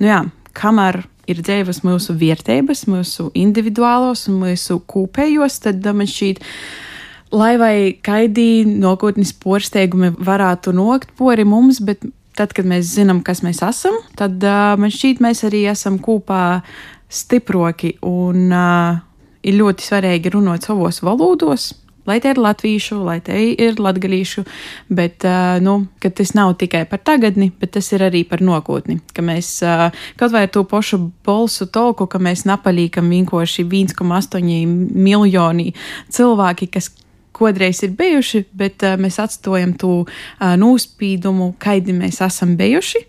nu 0.02 0.10
jā, 0.12 0.22
kamēr 0.60 1.04
ir 1.32 1.40
dzīves 1.40 1.84
mūsu 1.88 2.16
vietības, 2.20 2.86
mūsu 2.92 3.30
individuālos 3.40 4.28
un 4.28 4.42
mūsu 4.44 4.82
kopējos, 4.92 5.62
tad 5.64 5.86
uh, 5.88 5.96
man 5.96 6.12
šķiet, 6.12 6.44
lai 7.34 7.54
vai 7.62 7.76
kaidī 8.04 8.66
nākotnes 8.68 9.32
porsteigumi 9.40 10.12
varētu 10.20 10.76
nokt 10.76 11.16
pori 11.18 11.48
mums, 11.48 11.80
bet 11.82 12.04
tad, 12.38 12.54
kad 12.56 12.68
mēs 12.70 12.96
zinām, 12.96 13.22
kas 13.26 13.44
mēs 13.46 13.62
esam, 13.66 14.00
tad 14.20 14.42
uh, 14.44 14.74
man 14.80 14.94
šķiet, 14.94 15.22
mēs 15.24 15.44
arī 15.48 15.66
esam 15.72 16.00
kopā 16.04 16.64
stiproki 17.14 17.96
un 18.10 18.50
uh, 18.50 19.00
ir 19.44 19.60
ļoti 19.60 19.88
svarīgi 19.88 20.34
runāt 20.34 20.68
savos 20.68 21.04
valodos. 21.06 21.72
Lai 22.04 22.18
te 22.20 22.34
ir 22.34 22.40
latviešu, 22.42 22.98
lai 23.08 23.22
te 23.24 23.38
ir 23.40 23.78
latgadījušu, 23.80 24.42
bet 24.92 25.24
uh, 25.24 25.56
nu, 25.64 25.78
tas 26.04 26.34
nav 26.36 26.58
tikai 26.60 26.82
par 26.90 27.00
tagadni, 27.00 27.48
bet 27.62 27.78
tas 27.78 27.88
ir 27.96 28.04
arī 28.10 28.26
par 28.28 28.44
nākotni. 28.44 28.98
Ka 29.16 29.24
mēs 29.24 29.54
uh, 29.64 29.86
kaut 30.20 30.34
vai 30.36 30.44
ar 30.50 30.52
to 30.52 30.66
pašu 30.68 31.00
bolsu 31.24 31.70
tolku, 31.72 32.10
ka 32.12 32.20
mēs 32.20 32.44
napalīkam 32.50 33.08
vienkārši 33.14 33.64
1,8 33.64 34.44
miljoni 34.92 35.72
cilvēki, 36.12 36.68
kas 36.76 36.92
kodreiz 37.36 37.84
ir 37.86 37.96
bijuši, 37.98 38.46
bet 38.54 38.86
uh, 38.86 38.98
mēs 39.02 39.20
atstājam 39.24 39.74
to 39.80 39.94
uh, 40.04 40.54
nospīdumu, 40.60 41.54
kādi 41.62 41.96
mēs 41.98 42.22
esam 42.26 42.56
bijuši. 42.60 43.06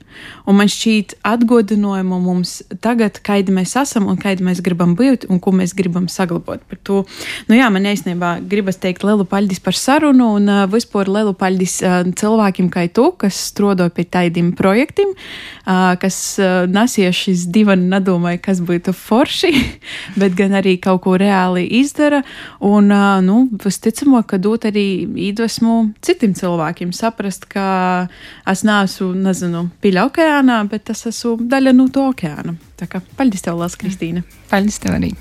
Un 0.49 0.59
man 0.59 0.69
šķiet, 0.71 1.17
atgādinājumu 1.27 2.19
mums 2.23 2.59
tagad, 2.85 3.19
kādi 3.25 3.55
mēs 3.55 3.75
esam 3.81 4.09
un 4.11 4.19
kādi 4.21 4.45
mēs 4.47 4.61
gribam 4.65 4.95
būt 4.99 5.27
un 5.33 5.41
ko 5.43 5.55
mēs 5.57 5.75
gribam 5.77 6.07
saglabāt. 6.13 6.63
Par 6.69 6.81
to, 6.87 7.01
nu 7.49 7.59
jā, 7.59 7.71
man 7.73 7.89
īstenībā 7.89 8.37
gribas 8.51 8.79
teikt 8.83 9.07
lielu 9.07 9.27
paldies 9.29 9.63
par 9.65 9.77
sarunu 9.79 10.35
un 10.39 10.51
uh, 10.51 10.65
vispār 10.71 11.11
lielu 11.11 11.35
paldies 11.39 11.79
uh, 11.83 12.03
cilvēkiem 12.07 12.71
kā 12.73 12.87
tu, 12.95 13.09
kas 13.19 13.39
strādā 13.51 13.89
pie 13.95 14.07
tādiem 14.07 14.53
projektiem, 14.57 15.15
uh, 15.15 15.95
kas 16.01 16.19
uh, 16.43 16.65
nesiešas 16.71 17.47
divi 17.55 17.77
nedomāja, 17.81 18.43
kas 18.45 18.63
būtu 18.65 18.95
forši, 18.97 19.53
bet 20.21 20.37
gan 20.39 20.55
arī 20.61 20.77
kaut 20.83 21.05
ko 21.07 21.17
reāli 21.21 21.67
izdara. 21.81 22.23
Un, 22.65 22.93
uh, 22.93 23.19
nu, 23.25 23.47
visticamāk, 23.65 24.14
ka 24.23 24.39
dot 24.39 24.67
arī 24.69 24.87
iedvesmu 25.27 25.95
citiem 26.05 26.35
cilvēkiem 26.39 26.93
saprast, 26.95 27.49
ka 27.51 28.09
es 28.51 28.65
neesmu, 28.67 29.11
nezinu, 29.27 29.67
piļa 29.83 30.07
okeānā, 30.11 30.61
bet 30.71 30.95
es 30.95 31.07
esmu 31.11 31.37
daļa 31.51 31.75
no 31.75 31.89
to 31.93 32.09
okeāna. 32.13 32.57
Tā 32.85 32.89
kā 32.91 33.01
paldies 33.17 33.41
tev, 33.41 33.57
Lās, 33.57 33.79
Kristīna! 33.81 34.21
Paldies 34.51 34.77
tev 34.83 34.93
arī! 34.99 35.15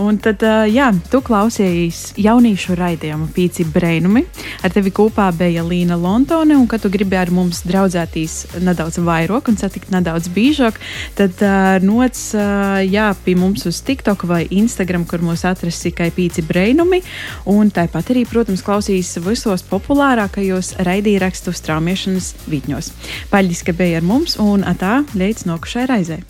Un 0.00 0.20
tad, 0.22 0.38
jā, 0.70 0.86
tu 1.10 1.18
klausījies 1.24 2.12
jaunīšu 2.22 2.76
raidījumu 2.78 3.26
Pīci 3.34 3.64
Brainumi. 3.66 4.22
Ar 4.62 4.70
tevi 4.70 4.92
kopā 4.94 5.26
bija 5.34 5.64
Līna 5.66 5.96
Lontone, 5.98 6.54
un, 6.54 6.68
kad 6.70 6.84
tu 6.84 6.90
gribi 6.94 7.18
ar 7.18 7.32
mums 7.34 7.64
draudzēties 7.66 8.36
nedaudz 8.62 9.00
vairāk 9.02 9.50
un 9.50 9.58
satikt 9.58 9.90
nedaudz 9.90 10.28
biežāk, 10.30 10.78
tad 11.18 11.42
noc 11.82 12.20
jā, 12.86 13.08
pie 13.24 13.34
mums 13.40 13.66
uz 13.66 13.80
TikTok 13.82 14.22
vai 14.30 14.44
Instagram, 14.54 15.02
kur 15.10 15.24
mūs 15.26 15.42
atrast 15.48 15.82
tikai 15.88 16.12
Pīci 16.14 16.44
Brainumi. 16.46 17.00
Un 17.50 17.72
tāpat 17.74 18.12
arī, 18.14 18.22
protams, 18.30 18.62
klausīs 18.62 19.10
visos 19.26 19.66
populārākajos 19.72 20.76
raidījumrakstu 20.86 21.56
straumēšanas 21.58 22.30
vidņos. 22.46 22.92
Paldies, 23.34 23.64
ka 23.66 23.74
bija 23.74 23.98
ar 23.98 24.06
mums, 24.06 24.38
un 24.38 24.62
tā 24.78 25.00
līdz 25.18 25.50
nokušai 25.50 25.88
raizei! 25.90 26.22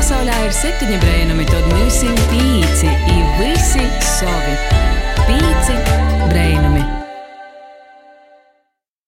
Pasaulē 0.00 0.32
ir 0.46 0.54
septiņi 0.56 0.96
brēnumi, 1.02 1.44
tad 1.50 1.66
mēs 1.74 1.98
esam 1.98 2.16
pīci, 2.30 2.88
ir 3.12 3.28
visi 3.36 3.84
savi. 4.14 4.56
Pīci 5.28 5.76
brēnumi. 6.32 6.69